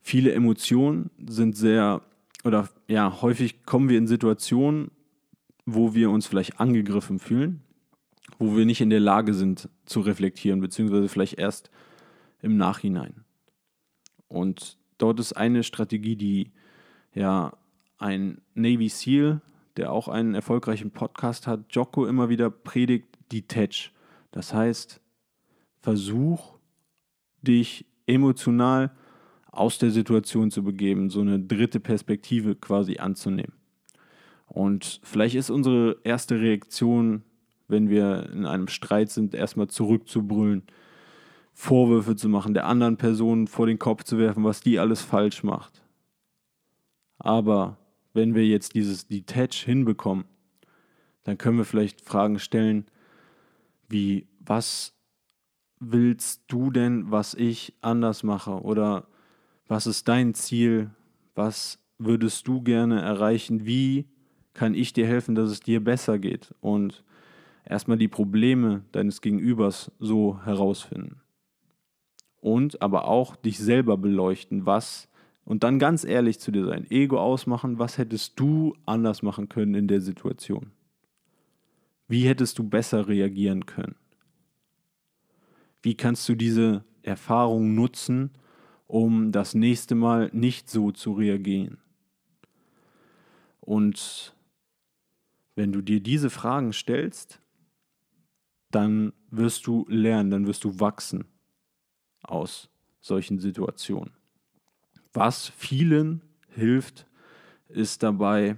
viele 0.00 0.32
Emotionen 0.32 1.10
sind 1.28 1.56
sehr, 1.56 2.02
oder 2.44 2.68
ja, 2.86 3.20
häufig 3.20 3.64
kommen 3.64 3.88
wir 3.88 3.98
in 3.98 4.06
Situationen, 4.06 4.90
wo 5.74 5.94
wir 5.94 6.10
uns 6.10 6.26
vielleicht 6.26 6.60
angegriffen 6.60 7.18
fühlen, 7.18 7.60
wo 8.38 8.56
wir 8.56 8.64
nicht 8.64 8.80
in 8.80 8.88
der 8.88 9.00
Lage 9.00 9.34
sind 9.34 9.68
zu 9.84 10.00
reflektieren, 10.00 10.60
beziehungsweise 10.60 11.08
vielleicht 11.08 11.38
erst 11.38 11.70
im 12.40 12.56
Nachhinein. 12.56 13.24
Und 14.28 14.78
dort 14.96 15.20
ist 15.20 15.34
eine 15.34 15.62
Strategie, 15.62 16.16
die 16.16 16.52
ja 17.14 17.52
ein 17.98 18.40
Navy 18.54 18.88
SEAL, 18.88 19.42
der 19.76 19.92
auch 19.92 20.08
einen 20.08 20.34
erfolgreichen 20.34 20.90
Podcast 20.90 21.46
hat, 21.46 21.66
Jocko 21.70 22.06
immer 22.06 22.30
wieder 22.30 22.48
predigt, 22.48 23.18
Detach. 23.30 23.90
Das 24.30 24.54
heißt, 24.54 25.02
versuch, 25.80 26.58
dich 27.42 27.84
emotional 28.06 28.90
aus 29.50 29.78
der 29.78 29.90
Situation 29.90 30.50
zu 30.50 30.62
begeben, 30.62 31.10
so 31.10 31.20
eine 31.20 31.38
dritte 31.38 31.78
Perspektive 31.78 32.54
quasi 32.54 32.98
anzunehmen. 32.98 33.57
Und 34.48 35.00
vielleicht 35.02 35.34
ist 35.34 35.50
unsere 35.50 35.98
erste 36.04 36.40
Reaktion, 36.40 37.22
wenn 37.68 37.90
wir 37.90 38.30
in 38.32 38.46
einem 38.46 38.68
Streit 38.68 39.10
sind, 39.10 39.34
erstmal 39.34 39.68
zurückzubrüllen, 39.68 40.62
Vorwürfe 41.52 42.16
zu 42.16 42.28
machen, 42.28 42.54
der 42.54 42.66
anderen 42.66 42.96
Person 42.96 43.46
vor 43.46 43.66
den 43.66 43.78
Kopf 43.78 44.04
zu 44.04 44.16
werfen, 44.18 44.44
was 44.44 44.60
die 44.60 44.78
alles 44.78 45.02
falsch 45.02 45.42
macht. 45.42 45.82
Aber 47.18 47.78
wenn 48.14 48.34
wir 48.34 48.46
jetzt 48.46 48.74
dieses 48.74 49.06
Detach 49.06 49.64
hinbekommen, 49.64 50.24
dann 51.24 51.36
können 51.36 51.58
wir 51.58 51.64
vielleicht 51.64 52.00
Fragen 52.00 52.38
stellen, 52.38 52.86
wie 53.88 54.28
was 54.40 54.94
willst 55.80 56.42
du 56.48 56.70
denn, 56.70 57.10
was 57.10 57.34
ich 57.34 57.74
anders 57.80 58.22
mache? 58.22 58.62
Oder 58.62 59.06
was 59.66 59.86
ist 59.86 60.08
dein 60.08 60.34
Ziel? 60.34 60.90
Was 61.34 61.78
würdest 61.98 62.48
du 62.48 62.62
gerne 62.62 63.00
erreichen? 63.00 63.66
Wie 63.66 64.06
kann 64.58 64.74
ich 64.74 64.92
dir 64.92 65.06
helfen, 65.06 65.36
dass 65.36 65.50
es 65.50 65.60
dir 65.60 65.78
besser 65.78 66.18
geht? 66.18 66.52
Und 66.60 67.04
erstmal 67.64 67.96
die 67.96 68.08
Probleme 68.08 68.82
deines 68.90 69.20
Gegenübers 69.20 69.92
so 70.00 70.40
herausfinden. 70.44 71.20
Und 72.40 72.82
aber 72.82 73.06
auch 73.06 73.36
dich 73.36 73.58
selber 73.58 73.96
beleuchten, 73.96 74.66
was 74.66 75.08
und 75.44 75.62
dann 75.62 75.78
ganz 75.78 76.02
ehrlich 76.02 76.40
zu 76.40 76.50
dir 76.50 76.66
sein, 76.66 76.90
Ego 76.90 77.20
ausmachen, 77.20 77.78
was 77.78 77.98
hättest 77.98 78.38
du 78.40 78.74
anders 78.84 79.22
machen 79.22 79.48
können 79.48 79.74
in 79.74 79.86
der 79.86 80.00
Situation? 80.00 80.72
Wie 82.08 82.26
hättest 82.26 82.58
du 82.58 82.64
besser 82.64 83.06
reagieren 83.06 83.64
können? 83.64 83.94
Wie 85.82 85.94
kannst 85.94 86.28
du 86.28 86.34
diese 86.34 86.84
Erfahrung 87.02 87.76
nutzen, 87.76 88.32
um 88.88 89.30
das 89.30 89.54
nächste 89.54 89.94
Mal 89.94 90.30
nicht 90.32 90.68
so 90.68 90.90
zu 90.90 91.12
reagieren? 91.12 91.78
Und 93.60 94.34
wenn 95.58 95.72
du 95.72 95.82
dir 95.82 95.98
diese 96.00 96.30
Fragen 96.30 96.72
stellst, 96.72 97.40
dann 98.70 99.12
wirst 99.28 99.66
du 99.66 99.86
lernen, 99.88 100.30
dann 100.30 100.46
wirst 100.46 100.62
du 100.62 100.78
wachsen 100.78 101.24
aus 102.22 102.68
solchen 103.00 103.40
Situationen. 103.40 104.12
Was 105.12 105.48
vielen 105.48 106.22
hilft, 106.50 107.06
ist 107.68 108.04
dabei 108.04 108.56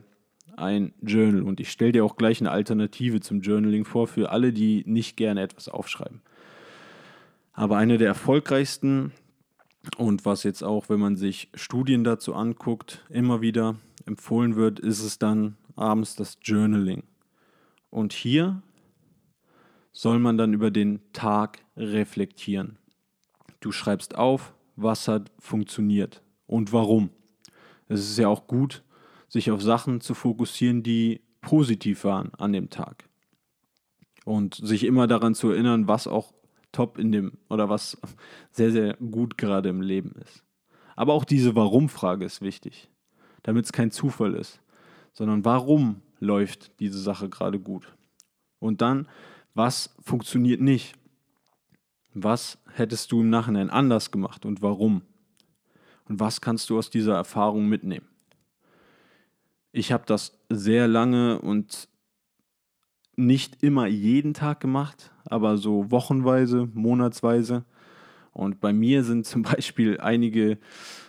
ein 0.58 0.92
Journal. 1.00 1.42
Und 1.42 1.58
ich 1.58 1.70
stelle 1.70 1.92
dir 1.92 2.04
auch 2.04 2.16
gleich 2.16 2.40
eine 2.40 2.50
Alternative 2.50 3.20
zum 3.20 3.40
Journaling 3.40 3.86
vor 3.86 4.06
für 4.06 4.30
alle, 4.30 4.52
die 4.52 4.84
nicht 4.86 5.16
gerne 5.16 5.40
etwas 5.40 5.70
aufschreiben. 5.70 6.20
Aber 7.54 7.78
eine 7.78 7.96
der 7.96 8.08
erfolgreichsten 8.08 9.12
und 9.96 10.26
was 10.26 10.42
jetzt 10.42 10.62
auch, 10.62 10.90
wenn 10.90 11.00
man 11.00 11.16
sich 11.16 11.48
Studien 11.54 12.04
dazu 12.04 12.34
anguckt, 12.34 13.06
immer 13.08 13.40
wieder 13.40 13.76
empfohlen 14.04 14.54
wird, 14.54 14.80
ist 14.80 15.02
es 15.02 15.18
dann 15.18 15.56
abends 15.80 16.14
das 16.14 16.38
Journaling. 16.42 17.02
Und 17.90 18.12
hier 18.12 18.62
soll 19.92 20.18
man 20.18 20.38
dann 20.38 20.52
über 20.52 20.70
den 20.70 21.00
Tag 21.12 21.64
reflektieren. 21.76 22.78
Du 23.60 23.72
schreibst 23.72 24.14
auf, 24.16 24.54
was 24.76 25.08
hat 25.08 25.30
funktioniert 25.38 26.22
und 26.46 26.72
warum. 26.72 27.10
Es 27.88 28.00
ist 28.00 28.18
ja 28.18 28.28
auch 28.28 28.46
gut, 28.46 28.84
sich 29.28 29.50
auf 29.50 29.62
Sachen 29.62 30.00
zu 30.00 30.14
fokussieren, 30.14 30.82
die 30.82 31.20
positiv 31.40 32.04
waren 32.04 32.32
an 32.34 32.52
dem 32.52 32.70
Tag. 32.70 33.08
Und 34.24 34.54
sich 34.54 34.84
immer 34.84 35.06
daran 35.06 35.34
zu 35.34 35.50
erinnern, 35.50 35.88
was 35.88 36.06
auch 36.06 36.32
top 36.72 36.98
in 36.98 37.10
dem 37.10 37.32
oder 37.48 37.68
was 37.68 37.98
sehr, 38.52 38.70
sehr 38.70 38.94
gut 38.96 39.38
gerade 39.38 39.68
im 39.68 39.80
Leben 39.80 40.12
ist. 40.22 40.44
Aber 40.94 41.14
auch 41.14 41.24
diese 41.24 41.56
Warum-Frage 41.56 42.24
ist 42.24 42.42
wichtig, 42.42 42.90
damit 43.42 43.64
es 43.64 43.72
kein 43.72 43.90
Zufall 43.90 44.34
ist, 44.34 44.60
sondern 45.12 45.44
warum 45.44 46.02
läuft 46.18 46.78
diese 46.80 47.00
Sache 47.00 47.28
gerade 47.28 47.58
gut? 47.58 47.94
Und 48.58 48.82
dann, 48.82 49.08
was 49.54 49.94
funktioniert 50.02 50.60
nicht? 50.60 50.94
Was 52.14 52.58
hättest 52.74 53.12
du 53.12 53.20
im 53.20 53.30
Nachhinein 53.30 53.70
anders 53.70 54.10
gemacht 54.10 54.44
und 54.44 54.62
warum? 54.62 55.02
Und 56.08 56.20
was 56.20 56.40
kannst 56.40 56.70
du 56.70 56.78
aus 56.78 56.90
dieser 56.90 57.14
Erfahrung 57.14 57.68
mitnehmen? 57.68 58.06
Ich 59.72 59.92
habe 59.92 60.04
das 60.06 60.38
sehr 60.48 60.88
lange 60.88 61.40
und 61.40 61.88
nicht 63.16 63.62
immer 63.62 63.86
jeden 63.86 64.34
Tag 64.34 64.60
gemacht, 64.60 65.12
aber 65.24 65.56
so 65.56 65.90
wochenweise, 65.90 66.68
monatsweise. 66.74 67.64
Und 68.32 68.60
bei 68.60 68.72
mir 68.72 69.04
sind 69.04 69.26
zum 69.26 69.42
Beispiel 69.42 70.00
einige 70.00 70.58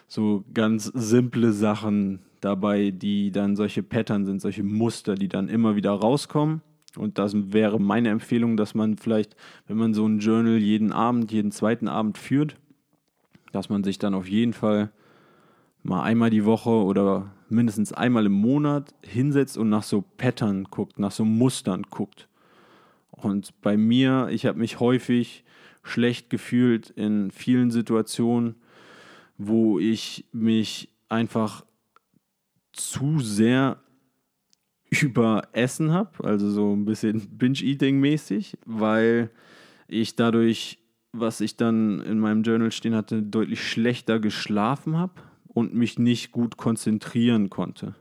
so 0.08 0.44
ganz 0.54 0.86
simple 0.86 1.54
Sachen 1.54 2.20
dabei, 2.42 2.92
die 2.92 3.32
dann 3.32 3.56
solche 3.56 3.84
Pattern 3.84 4.26
sind, 4.26 4.42
solche 4.42 4.64
Muster, 4.64 5.16
die 5.16 5.30
dann 5.30 5.48
immer 5.48 5.76
wieder 5.76 5.92
rauskommen. 5.92 6.62
Und 6.98 7.18
das 7.18 7.34
wäre 7.54 7.80
meine 7.80 8.10
Empfehlung, 8.10 8.58
dass 8.58 8.76
man 8.76 8.98
vielleicht, 8.98 9.36
wenn 9.68 9.78
man 9.78 9.94
so 9.94 10.06
ein 10.06 10.20
Journal 10.20 10.58
jeden 10.58 10.92
Abend, 10.92 11.32
jeden 11.32 11.52
zweiten 11.52 11.88
Abend 11.88 12.18
führt, 12.18 12.58
dass 13.52 13.70
man 13.70 13.84
sich 13.84 13.98
dann 13.98 14.14
auf 14.14 14.28
jeden 14.28 14.54
Fall 14.54 14.92
mal 15.84 16.04
einmal 16.04 16.30
die 16.30 16.46
Woche 16.46 16.70
oder 16.70 17.32
mindestens 17.50 17.94
einmal 17.94 18.26
im 18.26 18.34
Monat 18.34 18.94
hinsetzt 19.04 19.58
und 19.58 19.70
nach 19.70 19.84
so 19.84 20.04
Pattern 20.18 20.66
guckt, 20.66 21.00
nach 21.00 21.12
so 21.12 21.26
Mustern 21.26 21.84
guckt. 21.90 22.28
Und 23.12 23.54
bei 23.62 23.78
mir, 23.78 24.30
ich 24.32 24.46
habe 24.46 24.60
mich 24.60 24.80
häufig 24.80 25.44
schlecht 25.84 26.30
gefühlt 26.30 26.90
in 26.92 27.32
vielen 27.32 27.72
Situationen, 27.72 28.56
wo 29.38 29.80
ich 29.80 30.26
mich 30.32 30.90
einfach 31.10 31.66
zu 32.90 33.20
sehr 33.20 33.78
überessen 34.90 35.92
habe, 35.92 36.24
also 36.24 36.50
so 36.50 36.74
ein 36.74 36.86
bisschen 36.86 37.38
Binge-Eating-mäßig, 37.38 38.58
weil 38.66 39.30
ich 39.88 40.16
dadurch, 40.16 40.80
was 41.14 41.42
ich 41.42 41.56
dann 41.56 42.02
in 42.02 42.20
meinem 42.20 42.44
Journal 42.44 42.72
stehen 42.72 42.96
hatte, 42.96 43.22
deutlich 43.22 43.64
schlechter 43.64 44.20
geschlafen 44.20 44.98
habe 44.98 45.14
und 45.48 45.74
mich 45.74 45.98
nicht 45.98 46.32
gut 46.32 46.58
konzentrieren 46.58 47.50
konnte. 47.50 47.96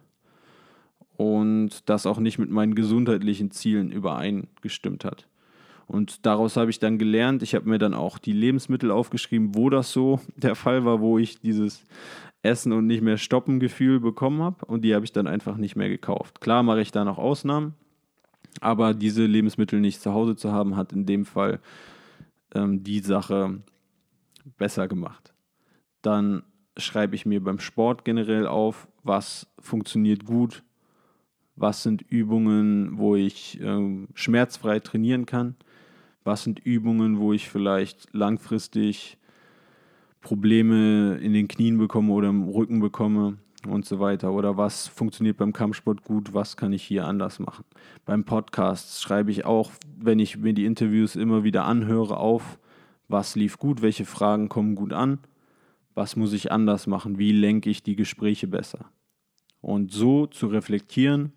Und 1.17 1.89
das 1.89 2.07
auch 2.07 2.19
nicht 2.19 2.39
mit 2.39 2.51
meinen 2.51 2.75
gesundheitlichen 2.75 3.51
Zielen 3.51 3.91
übereingestimmt 3.91 5.05
hat. 5.05 5.27
Und 5.87 6.25
daraus 6.25 6.57
habe 6.57 6.71
ich 6.71 6.79
dann 6.79 6.99
gelernt, 6.99 7.43
ich 7.43 7.55
habe 7.55 7.69
mir 7.69 7.79
dann 7.79 7.95
auch 7.95 8.19
die 8.19 8.33
Lebensmittel 8.33 8.93
aufgeschrieben, 8.93 9.57
wo 9.57 9.71
das 9.71 9.93
so 9.93 10.21
der 10.37 10.55
Fall 10.55 10.85
war, 10.85 11.01
wo 11.01 11.19
ich 11.19 11.41
dieses 11.41 11.85
Essen 12.43 12.73
und 12.73 12.87
nicht 12.87 13.03
mehr 13.03 13.19
Stoppen 13.19 13.61
Gefühl 13.61 14.01
bekommen 14.01 14.43
habe. 14.43 14.65
Und 14.67 14.83
die 14.83 14.95
habe 14.95 15.05
ich 15.05 15.13
dann 15.13 15.27
einfach 15.27 15.57
nicht 15.57 15.77
mehr 15.77 15.89
gekauft. 15.89 16.41
Klar 16.41 16.63
mache 16.63 16.81
ich 16.81 16.93
da 16.93 17.05
noch 17.05 17.19
Ausnahmen, 17.19 17.75
aber 18.61 18.95
diese 18.95 19.27
Lebensmittel 19.27 19.81
nicht 19.81 20.01
zu 20.01 20.13
Hause 20.13 20.37
zu 20.37 20.53
haben, 20.53 20.77
hat 20.77 20.93
in 20.93 21.07
dem 21.07 21.25
Fall 21.25 21.61
ähm, 22.55 22.83
die 22.83 23.01
Sache 23.01 23.61
besser 24.57 24.89
gemacht. 24.89 25.35
Dann 26.03 26.43
schreibe 26.77 27.15
ich 27.15 27.27
mir 27.27 27.43
beim 27.43 27.59
Sport 27.59 28.05
generell 28.05 28.47
auf, 28.47 28.89
was 29.03 29.47
funktioniert 29.59 30.25
gut, 30.25 30.63
was 31.57 31.83
sind 31.83 32.03
Übungen, 32.03 32.97
wo 32.97 33.17
ich 33.17 33.61
äh, 33.61 34.07
schmerzfrei 34.15 34.81
trainieren 34.81 35.27
kann 35.27 35.57
was 36.25 36.43
sind 36.43 36.59
Übungen, 36.61 37.19
wo 37.19 37.33
ich 37.33 37.49
vielleicht 37.49 38.13
langfristig 38.13 39.19
Probleme 40.21 41.17
in 41.17 41.33
den 41.33 41.49
Knien 41.49 41.79
bekomme 41.79 42.13
oder 42.13 42.29
im 42.29 42.49
Rücken 42.49 42.81
bekomme 42.81 43.39
und 43.67 43.85
so 43.85 44.01
weiter. 44.01 44.33
Oder 44.33 44.57
was 44.57 44.89
funktioniert 44.89 45.37
beim 45.37 45.53
Kampfsport 45.53 46.05
gut, 46.05 46.35
was 46.35 46.57
kann 46.57 46.73
ich 46.73 46.83
hier 46.83 47.07
anders 47.07 47.39
machen. 47.39 47.65
Beim 48.05 48.25
Podcast 48.25 49.03
schreibe 49.03 49.31
ich 49.31 49.45
auch, 49.45 49.71
wenn 49.99 50.19
ich 50.19 50.37
mir 50.39 50.53
die 50.53 50.65
Interviews 50.65 51.17
immer 51.17 51.45
wieder 51.45 51.65
anhöre, 51.65 52.17
auf, 52.17 52.59
was 53.09 53.35
lief 53.35 53.59
gut, 53.59 53.83
welche 53.83 54.05
Fragen 54.05 54.49
kommen 54.49 54.75
gut 54.75 54.93
an, 54.93 55.19
was 55.95 56.17
muss 56.17 56.33
ich 56.33 56.53
anders 56.53 56.87
machen, 56.87 57.19
wie 57.19 57.33
lenke 57.33 57.71
ich 57.71 57.83
die 57.83 57.97
Gespräche 57.97 58.47
besser. 58.47 58.91
Und 59.61 59.93
so 59.93 60.27
zu 60.27 60.47
reflektieren, 60.47 61.33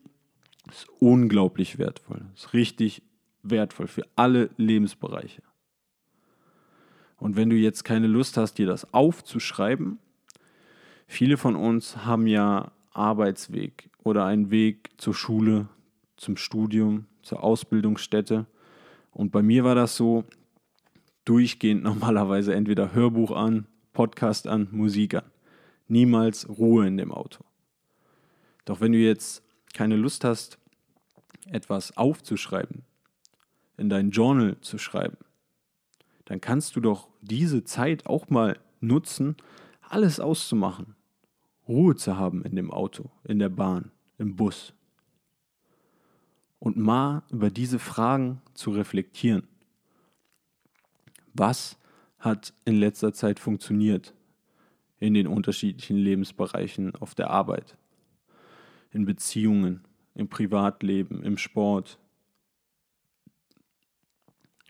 ist 0.70 0.88
unglaublich 1.00 1.78
wertvoll. 1.78 2.22
Ist 2.36 2.54
richtig 2.54 3.02
wertvoll 3.42 3.88
für 3.88 4.04
alle 4.16 4.50
Lebensbereiche. 4.58 5.42
Und 7.24 7.38
wenn 7.38 7.50
du 7.50 7.56
jetzt 7.56 7.86
keine 7.86 8.08
Lust 8.08 8.36
hast, 8.36 8.56
dir 8.56 8.68
das 8.68 8.94
aufzuschreiben, 8.94 9.98
viele 11.08 11.38
von 11.38 11.56
uns 11.56 12.06
haben 12.06 12.28
ja 12.28 12.74
Arbeitsweg 12.92 13.90
oder 14.04 14.26
einen 14.26 14.52
Weg 14.52 14.90
zur 14.98 15.14
Schule, 15.14 15.70
zum 16.18 16.36
Studium, 16.36 17.06
zur 17.22 17.42
Ausbildungsstätte. 17.42 18.46
Und 19.12 19.32
bei 19.32 19.42
mir 19.42 19.64
war 19.64 19.74
das 19.74 19.96
so, 19.96 20.26
durchgehend 21.24 21.84
normalerweise 21.86 22.54
entweder 22.54 22.94
Hörbuch 22.94 23.32
an, 23.32 23.68
Podcast 23.94 24.46
an, 24.46 24.68
Musik 24.72 25.16
an. 25.16 25.32
Niemals 25.88 26.50
Ruhe 26.50 26.86
in 26.86 26.98
dem 26.98 27.14
Auto. 27.14 27.46
Doch 28.66 28.82
wenn 28.82 28.92
du 28.92 28.98
jetzt 28.98 29.44
keine 29.74 29.96
Lust 29.96 30.26
hast, 30.26 30.58
etwas 31.50 31.96
aufzuschreiben, 31.96 32.82
in 33.78 33.88
dein 33.88 34.12
Journal 34.12 34.58
zu 34.60 34.78
schreiben, 34.78 35.16
dann 36.34 36.42
kannst 36.42 36.76
du 36.76 36.80
doch 36.80 37.10
diese 37.22 37.64
Zeit 37.64 38.08
auch 38.08 38.28
mal 38.32 38.58
nutzen, 38.82 39.36
alles 39.82 40.20
auszumachen. 40.20 40.96
Ruhe 41.68 41.96
zu 41.96 42.18
haben 42.18 42.44
in 42.44 42.56
dem 42.56 42.72
Auto, 42.72 43.12
in 43.24 43.38
der 43.38 43.50
Bahn, 43.50 43.92
im 44.18 44.36
Bus. 44.36 44.74
Und 46.58 46.76
mal 46.76 47.22
über 47.30 47.52
diese 47.52 47.78
Fragen 47.78 48.42
zu 48.56 48.72
reflektieren. 48.72 49.48
Was 51.36 51.78
hat 52.18 52.56
in 52.66 52.78
letzter 52.78 53.14
Zeit 53.14 53.40
funktioniert 53.40 54.16
in 54.98 55.14
den 55.14 55.28
unterschiedlichen 55.28 55.98
Lebensbereichen 55.98 56.96
auf 56.96 57.14
der 57.14 57.30
Arbeit, 57.30 57.78
in 58.90 59.06
Beziehungen, 59.06 59.84
im 60.16 60.30
Privatleben, 60.30 61.22
im 61.22 61.38
Sport, 61.38 62.00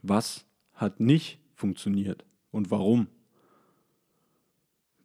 was 0.02 0.46
hat 0.74 1.00
nicht 1.00 1.40
funktioniert 1.56 2.26
und 2.52 2.72
warum? 2.72 3.08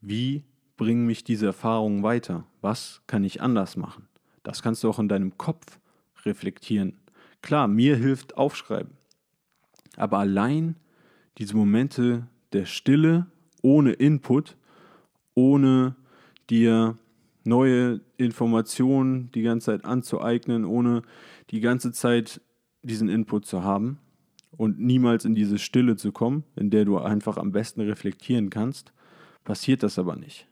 Wie 0.01 0.45
bringen 0.77 1.07
mich 1.07 1.25
diese 1.25 1.47
Erfahrungen 1.47 2.03
weiter? 2.03 2.45
Was 2.61 3.03
kann 3.07 3.25
ich 3.25 3.43
anders 3.43 3.77
machen? 3.77 4.09
Das 4.43 4.63
kannst 4.63 4.83
du 4.85 4.89
auch 4.89 4.99
in 4.99 5.09
deinem 5.09 5.37
Kopf 5.37 5.79
reflektieren. 6.25 6.99
Klar, 7.43 7.69
mir 7.69 7.97
hilft 7.97 8.37
Aufschreiben. 8.37 8.93
Aber 9.97 10.19
allein 10.19 10.77
diese 11.39 11.57
Momente 11.57 12.27
der 12.53 12.65
Stille, 12.65 13.27
ohne 13.63 13.93
Input, 13.93 14.57
ohne 15.35 15.97
dir 16.49 16.97
neue 17.45 18.01
Informationen 18.17 19.31
die 19.33 19.43
ganze 19.43 19.67
Zeit 19.67 19.85
anzueignen, 19.85 20.65
ohne 20.65 21.03
die 21.51 21.61
ganze 21.61 21.93
Zeit 21.93 22.41
diesen 22.83 23.09
Input 23.09 23.47
zu 23.47 23.63
haben, 23.63 23.99
und 24.51 24.81
niemals 24.81 25.25
in 25.25 25.35
diese 25.35 25.59
Stille 25.59 25.97
zu 25.97 26.13
kommen, 26.13 26.45
in 26.57 26.71
der 26.71 26.85
du 26.85 26.99
einfach 26.99 27.37
am 27.37 27.53
besten 27.53 27.81
reflektieren 27.81 28.51
kannst, 28.51 28.93
passiert 29.45 29.83
das 29.83 29.99
aber 29.99 30.17
nicht. 30.17 30.47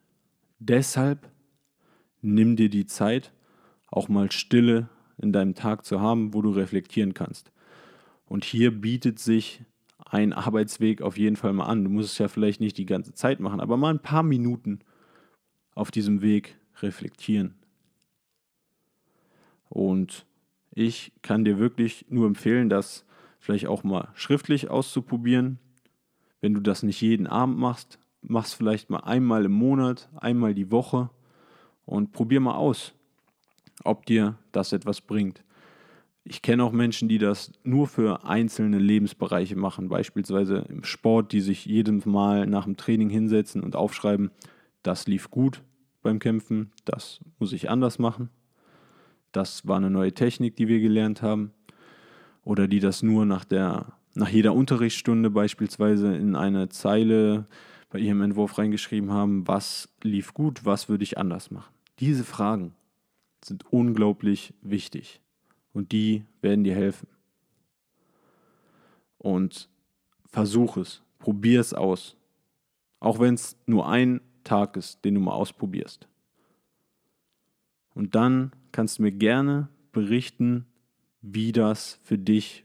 Deshalb 0.59 1.31
nimm 2.23 2.57
dir 2.57 2.69
die 2.69 2.87
Zeit, 2.87 3.33
auch 3.89 4.09
mal 4.09 4.31
Stille 4.33 4.89
in 5.19 5.33
deinem 5.33 5.55
Tag 5.55 5.85
zu 5.85 6.01
haben, 6.01 6.35
wo 6.35 6.43
du 6.43 6.51
reflektieren 6.51 7.15
kannst. 7.15 7.53
Und 8.27 8.45
hier 8.45 8.71
bietet 8.71 9.19
sich 9.19 9.63
ein 9.99 10.33
Arbeitsweg 10.33 11.03
auf 11.03 11.19
jeden 11.19 11.37
Fall 11.37 11.53
mal 11.53 11.67
an. 11.67 11.85
Du 11.85 11.91
musst 11.91 12.13
es 12.13 12.19
ja 12.19 12.29
vielleicht 12.29 12.61
nicht 12.61 12.79
die 12.79 12.87
ganze 12.87 13.15
Zeit 13.15 13.41
machen, 13.41 13.61
aber 13.61 13.77
mal 13.77 13.91
ein 13.91 14.03
paar 14.03 14.23
Minuten 14.23 14.81
auf 15.75 15.91
diesem 15.91 16.23
Weg 16.23 16.57
reflektieren. 16.81 17.55
Und 19.69 20.27
ich 20.71 21.13
kann 21.23 21.45
dir 21.45 21.59
wirklich 21.59 22.07
nur 22.09 22.27
empfehlen, 22.27 22.69
dass 22.69 23.05
vielleicht 23.47 23.69
auch 23.69 23.85
mal 23.85 24.09
schriftlich 24.15 24.71
auszuprobieren. 24.71 25.61
Wenn 26.41 26.53
du 26.53 26.61
das 26.61 26.83
nicht 26.83 27.01
jeden 27.01 27.29
Abend 27.29 27.57
machst, 27.57 28.01
machst 28.21 28.55
vielleicht 28.57 28.91
mal 28.91 28.99
einmal 28.99 29.45
im 29.45 29.53
Monat, 29.53 30.09
einmal 30.17 30.53
die 30.53 30.73
Woche 30.73 31.11
und 31.85 32.11
probier 32.11 32.41
mal 32.41 32.57
aus, 32.57 32.93
ob 33.85 34.05
dir 34.05 34.37
das 34.51 34.73
etwas 34.73 35.01
bringt. 35.01 35.45
Ich 36.25 36.43
kenne 36.43 36.65
auch 36.65 36.73
Menschen, 36.73 37.09
die 37.09 37.19
das 37.19 37.53
nur 37.63 37.87
für 37.87 38.25
einzelne 38.25 38.81
Lebensbereiche 38.81 39.55
machen, 39.55 39.89
beispielsweise 39.89 40.67
im 40.69 40.83
Sport, 40.83 41.31
die 41.31 41.41
sich 41.41 41.67
jedes 41.67 42.05
Mal 42.05 42.49
nach 42.49 42.65
dem 42.65 42.77
Training 42.77 43.11
hinsetzen 43.11 43.63
und 43.63 43.77
aufschreiben, 43.77 44.33
das 44.83 45.07
lief 45.07 45.31
gut 45.31 45.63
beim 46.03 46.19
Kämpfen, 46.19 46.73
das 46.85 47.21
muss 47.39 47.53
ich 47.53 47.71
anders 47.71 48.01
machen. 48.01 48.29
Das 49.31 49.69
war 49.69 49.77
eine 49.77 49.91
neue 49.91 50.13
Technik, 50.13 50.57
die 50.57 50.67
wir 50.67 50.81
gelernt 50.81 51.23
haben 51.23 51.53
oder 52.47 52.69
die 52.69 52.79
das 52.79 53.03
nur 53.03 53.27
nach 53.27 53.45
der 53.45 53.93
nach 54.15 54.31
jeder 54.31 54.55
Unterrichtsstunde 54.55 55.29
beispielsweise 55.29 56.17
in 56.17 56.37
eine 56.37 56.71
Zeile 56.71 57.47
bei 57.91 57.99
ihrem 57.99 58.23
Entwurf 58.23 58.57
reingeschrieben 58.57 59.11
haben, 59.11 59.47
was 59.47 59.91
lief 60.03 60.33
gut, 60.33 60.65
was 60.65 60.89
würde 60.89 61.05
ich 61.05 61.19
anders 61.19 61.51
machen. 61.51 61.75
Diese 61.99 62.25
Fragen 62.25 62.73
sind 63.45 63.71
unglaublich 63.71 64.55
wichtig 64.63 65.21
und 65.75 65.93
die 65.93 66.25
werden 66.41 66.65
dir 66.65 66.75
helfen. 66.75 67.09
Und 69.19 69.69
versuch 70.31 70.79
es, 70.79 71.03
probier 71.19 71.61
es 71.61 71.75
aus. 71.75 72.17
Auch 73.01 73.19
wenn 73.19 73.35
es 73.35 73.59
nur 73.67 73.87
ein 73.87 74.21
Tag 74.45 74.77
ist, 74.77 75.05
den 75.05 75.15
du 75.15 75.21
mal 75.21 75.33
ausprobierst. 75.33 76.09
Und 77.93 78.15
dann 78.15 78.53
kannst 78.73 78.99
du 78.99 79.03
mir 79.03 79.13
gerne 79.13 79.69
berichten, 79.93 80.67
wie 81.29 81.53
das 81.53 81.99
für 82.05 82.19
dich 82.19 82.65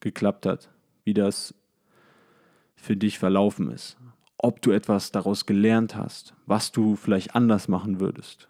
geklappt 0.00 0.46
hat, 0.46 0.70
wie 1.04 1.14
das 1.14 1.54
für 2.74 2.96
dich 2.96 3.18
verlaufen 3.18 3.70
ist, 3.70 3.96
ob 4.36 4.60
du 4.60 4.72
etwas 4.72 5.12
daraus 5.12 5.46
gelernt 5.46 5.94
hast, 5.94 6.34
was 6.46 6.72
du 6.72 6.96
vielleicht 6.96 7.34
anders 7.34 7.68
machen 7.68 8.00
würdest. 8.00 8.48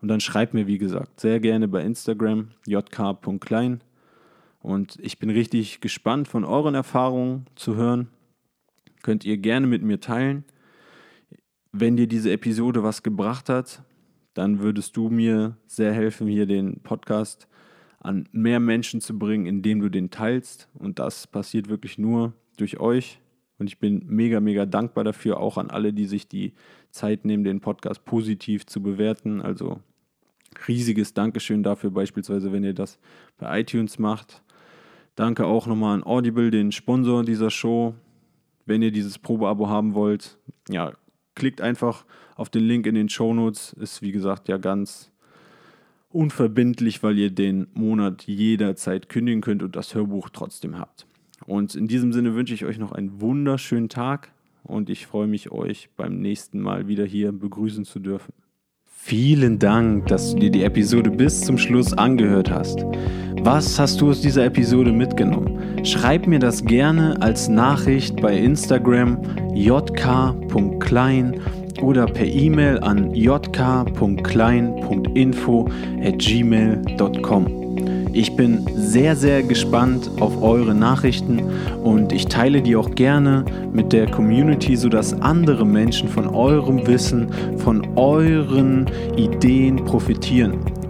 Und 0.00 0.08
dann 0.08 0.20
schreib 0.20 0.54
mir, 0.54 0.66
wie 0.66 0.78
gesagt, 0.78 1.20
sehr 1.20 1.40
gerne 1.40 1.68
bei 1.68 1.82
Instagram 1.82 2.52
jk.klein. 2.66 3.82
Und 4.60 4.98
ich 5.00 5.18
bin 5.18 5.30
richtig 5.30 5.80
gespannt 5.80 6.28
von 6.28 6.44
euren 6.44 6.74
Erfahrungen 6.74 7.46
zu 7.56 7.74
hören. 7.74 8.08
Könnt 9.02 9.24
ihr 9.24 9.36
gerne 9.36 9.66
mit 9.66 9.82
mir 9.82 10.00
teilen. 10.00 10.44
Wenn 11.72 11.96
dir 11.96 12.06
diese 12.06 12.30
Episode 12.30 12.82
was 12.82 13.02
gebracht 13.02 13.48
hat, 13.48 13.82
dann 14.34 14.60
würdest 14.60 14.96
du 14.96 15.10
mir 15.10 15.56
sehr 15.66 15.92
helfen, 15.92 16.28
hier 16.28 16.46
den 16.46 16.80
Podcast 16.80 17.48
an 18.00 18.28
mehr 18.32 18.60
Menschen 18.60 19.00
zu 19.00 19.18
bringen, 19.18 19.46
indem 19.46 19.80
du 19.80 19.88
den 19.88 20.10
teilst. 20.10 20.68
Und 20.74 20.98
das 20.98 21.26
passiert 21.26 21.68
wirklich 21.68 21.98
nur 21.98 22.32
durch 22.56 22.80
euch. 22.80 23.20
Und 23.58 23.66
ich 23.66 23.78
bin 23.78 24.02
mega, 24.06 24.40
mega 24.40 24.64
dankbar 24.64 25.04
dafür, 25.04 25.38
auch 25.38 25.58
an 25.58 25.70
alle, 25.70 25.92
die 25.92 26.06
sich 26.06 26.26
die 26.26 26.54
Zeit 26.90 27.26
nehmen, 27.26 27.44
den 27.44 27.60
Podcast 27.60 28.06
positiv 28.06 28.64
zu 28.64 28.82
bewerten. 28.82 29.42
Also 29.42 29.80
riesiges 30.66 31.12
Dankeschön 31.12 31.62
dafür, 31.62 31.90
beispielsweise, 31.90 32.52
wenn 32.52 32.64
ihr 32.64 32.74
das 32.74 32.98
bei 33.36 33.60
iTunes 33.60 33.98
macht. 33.98 34.42
Danke 35.14 35.44
auch 35.44 35.66
nochmal 35.66 35.94
an 35.94 36.04
Audible, 36.04 36.50
den 36.50 36.72
Sponsor 36.72 37.22
dieser 37.22 37.50
Show. 37.50 37.94
Wenn 38.64 38.80
ihr 38.80 38.92
dieses 38.92 39.18
Probeabo 39.18 39.68
haben 39.68 39.94
wollt, 39.94 40.38
ja, 40.70 40.94
klickt 41.34 41.60
einfach 41.60 42.06
auf 42.36 42.48
den 42.48 42.64
Link 42.64 42.86
in 42.86 42.94
den 42.94 43.10
Show 43.10 43.34
Notes. 43.34 43.74
Ist 43.74 44.00
wie 44.00 44.12
gesagt 44.12 44.48
ja 44.48 44.56
ganz 44.56 45.09
unverbindlich, 46.10 47.02
weil 47.02 47.18
ihr 47.18 47.30
den 47.30 47.68
Monat 47.74 48.24
jederzeit 48.24 49.08
kündigen 49.08 49.40
könnt 49.40 49.62
und 49.62 49.76
das 49.76 49.94
Hörbuch 49.94 50.28
trotzdem 50.30 50.78
habt. 50.78 51.06
Und 51.46 51.74
in 51.74 51.88
diesem 51.88 52.12
Sinne 52.12 52.34
wünsche 52.34 52.54
ich 52.54 52.64
euch 52.64 52.78
noch 52.78 52.92
einen 52.92 53.20
wunderschönen 53.20 53.88
Tag 53.88 54.30
und 54.62 54.90
ich 54.90 55.06
freue 55.06 55.26
mich, 55.26 55.50
euch 55.50 55.88
beim 55.96 56.20
nächsten 56.20 56.60
Mal 56.60 56.88
wieder 56.88 57.04
hier 57.04 57.32
begrüßen 57.32 57.84
zu 57.84 57.98
dürfen. 57.98 58.32
Vielen 59.02 59.58
Dank, 59.58 60.08
dass 60.08 60.32
du 60.32 60.40
dir 60.40 60.50
die 60.50 60.62
Episode 60.62 61.10
bis 61.10 61.40
zum 61.40 61.56
Schluss 61.56 61.94
angehört 61.94 62.50
hast. 62.50 62.84
Was 63.42 63.78
hast 63.78 64.00
du 64.02 64.10
aus 64.10 64.20
dieser 64.20 64.44
Episode 64.44 64.92
mitgenommen? 64.92 65.84
Schreib 65.86 66.26
mir 66.26 66.38
das 66.38 66.62
gerne 66.62 67.20
als 67.22 67.48
Nachricht 67.48 68.20
bei 68.20 68.36
Instagram 68.36 69.18
jk.klein 69.54 71.40
oder 71.82 72.06
per 72.06 72.26
E-Mail 72.26 72.78
an 72.80 73.14
jk.klein.info 73.14 75.68
at 76.02 76.18
gmail.com. 76.18 77.46
Ich 78.12 78.34
bin 78.34 78.66
sehr, 78.74 79.14
sehr 79.14 79.44
gespannt 79.44 80.10
auf 80.18 80.42
eure 80.42 80.74
Nachrichten 80.74 81.40
und 81.84 82.12
ich 82.12 82.26
teile 82.26 82.60
die 82.60 82.74
auch 82.74 82.96
gerne 82.96 83.44
mit 83.72 83.92
der 83.92 84.10
Community, 84.10 84.74
sodass 84.76 85.14
andere 85.22 85.64
Menschen 85.64 86.08
von 86.08 86.26
eurem 86.26 86.84
Wissen, 86.88 87.28
von 87.58 87.86
euren 87.96 88.86
Ideen 89.16 89.76
profitieren. 89.84 90.58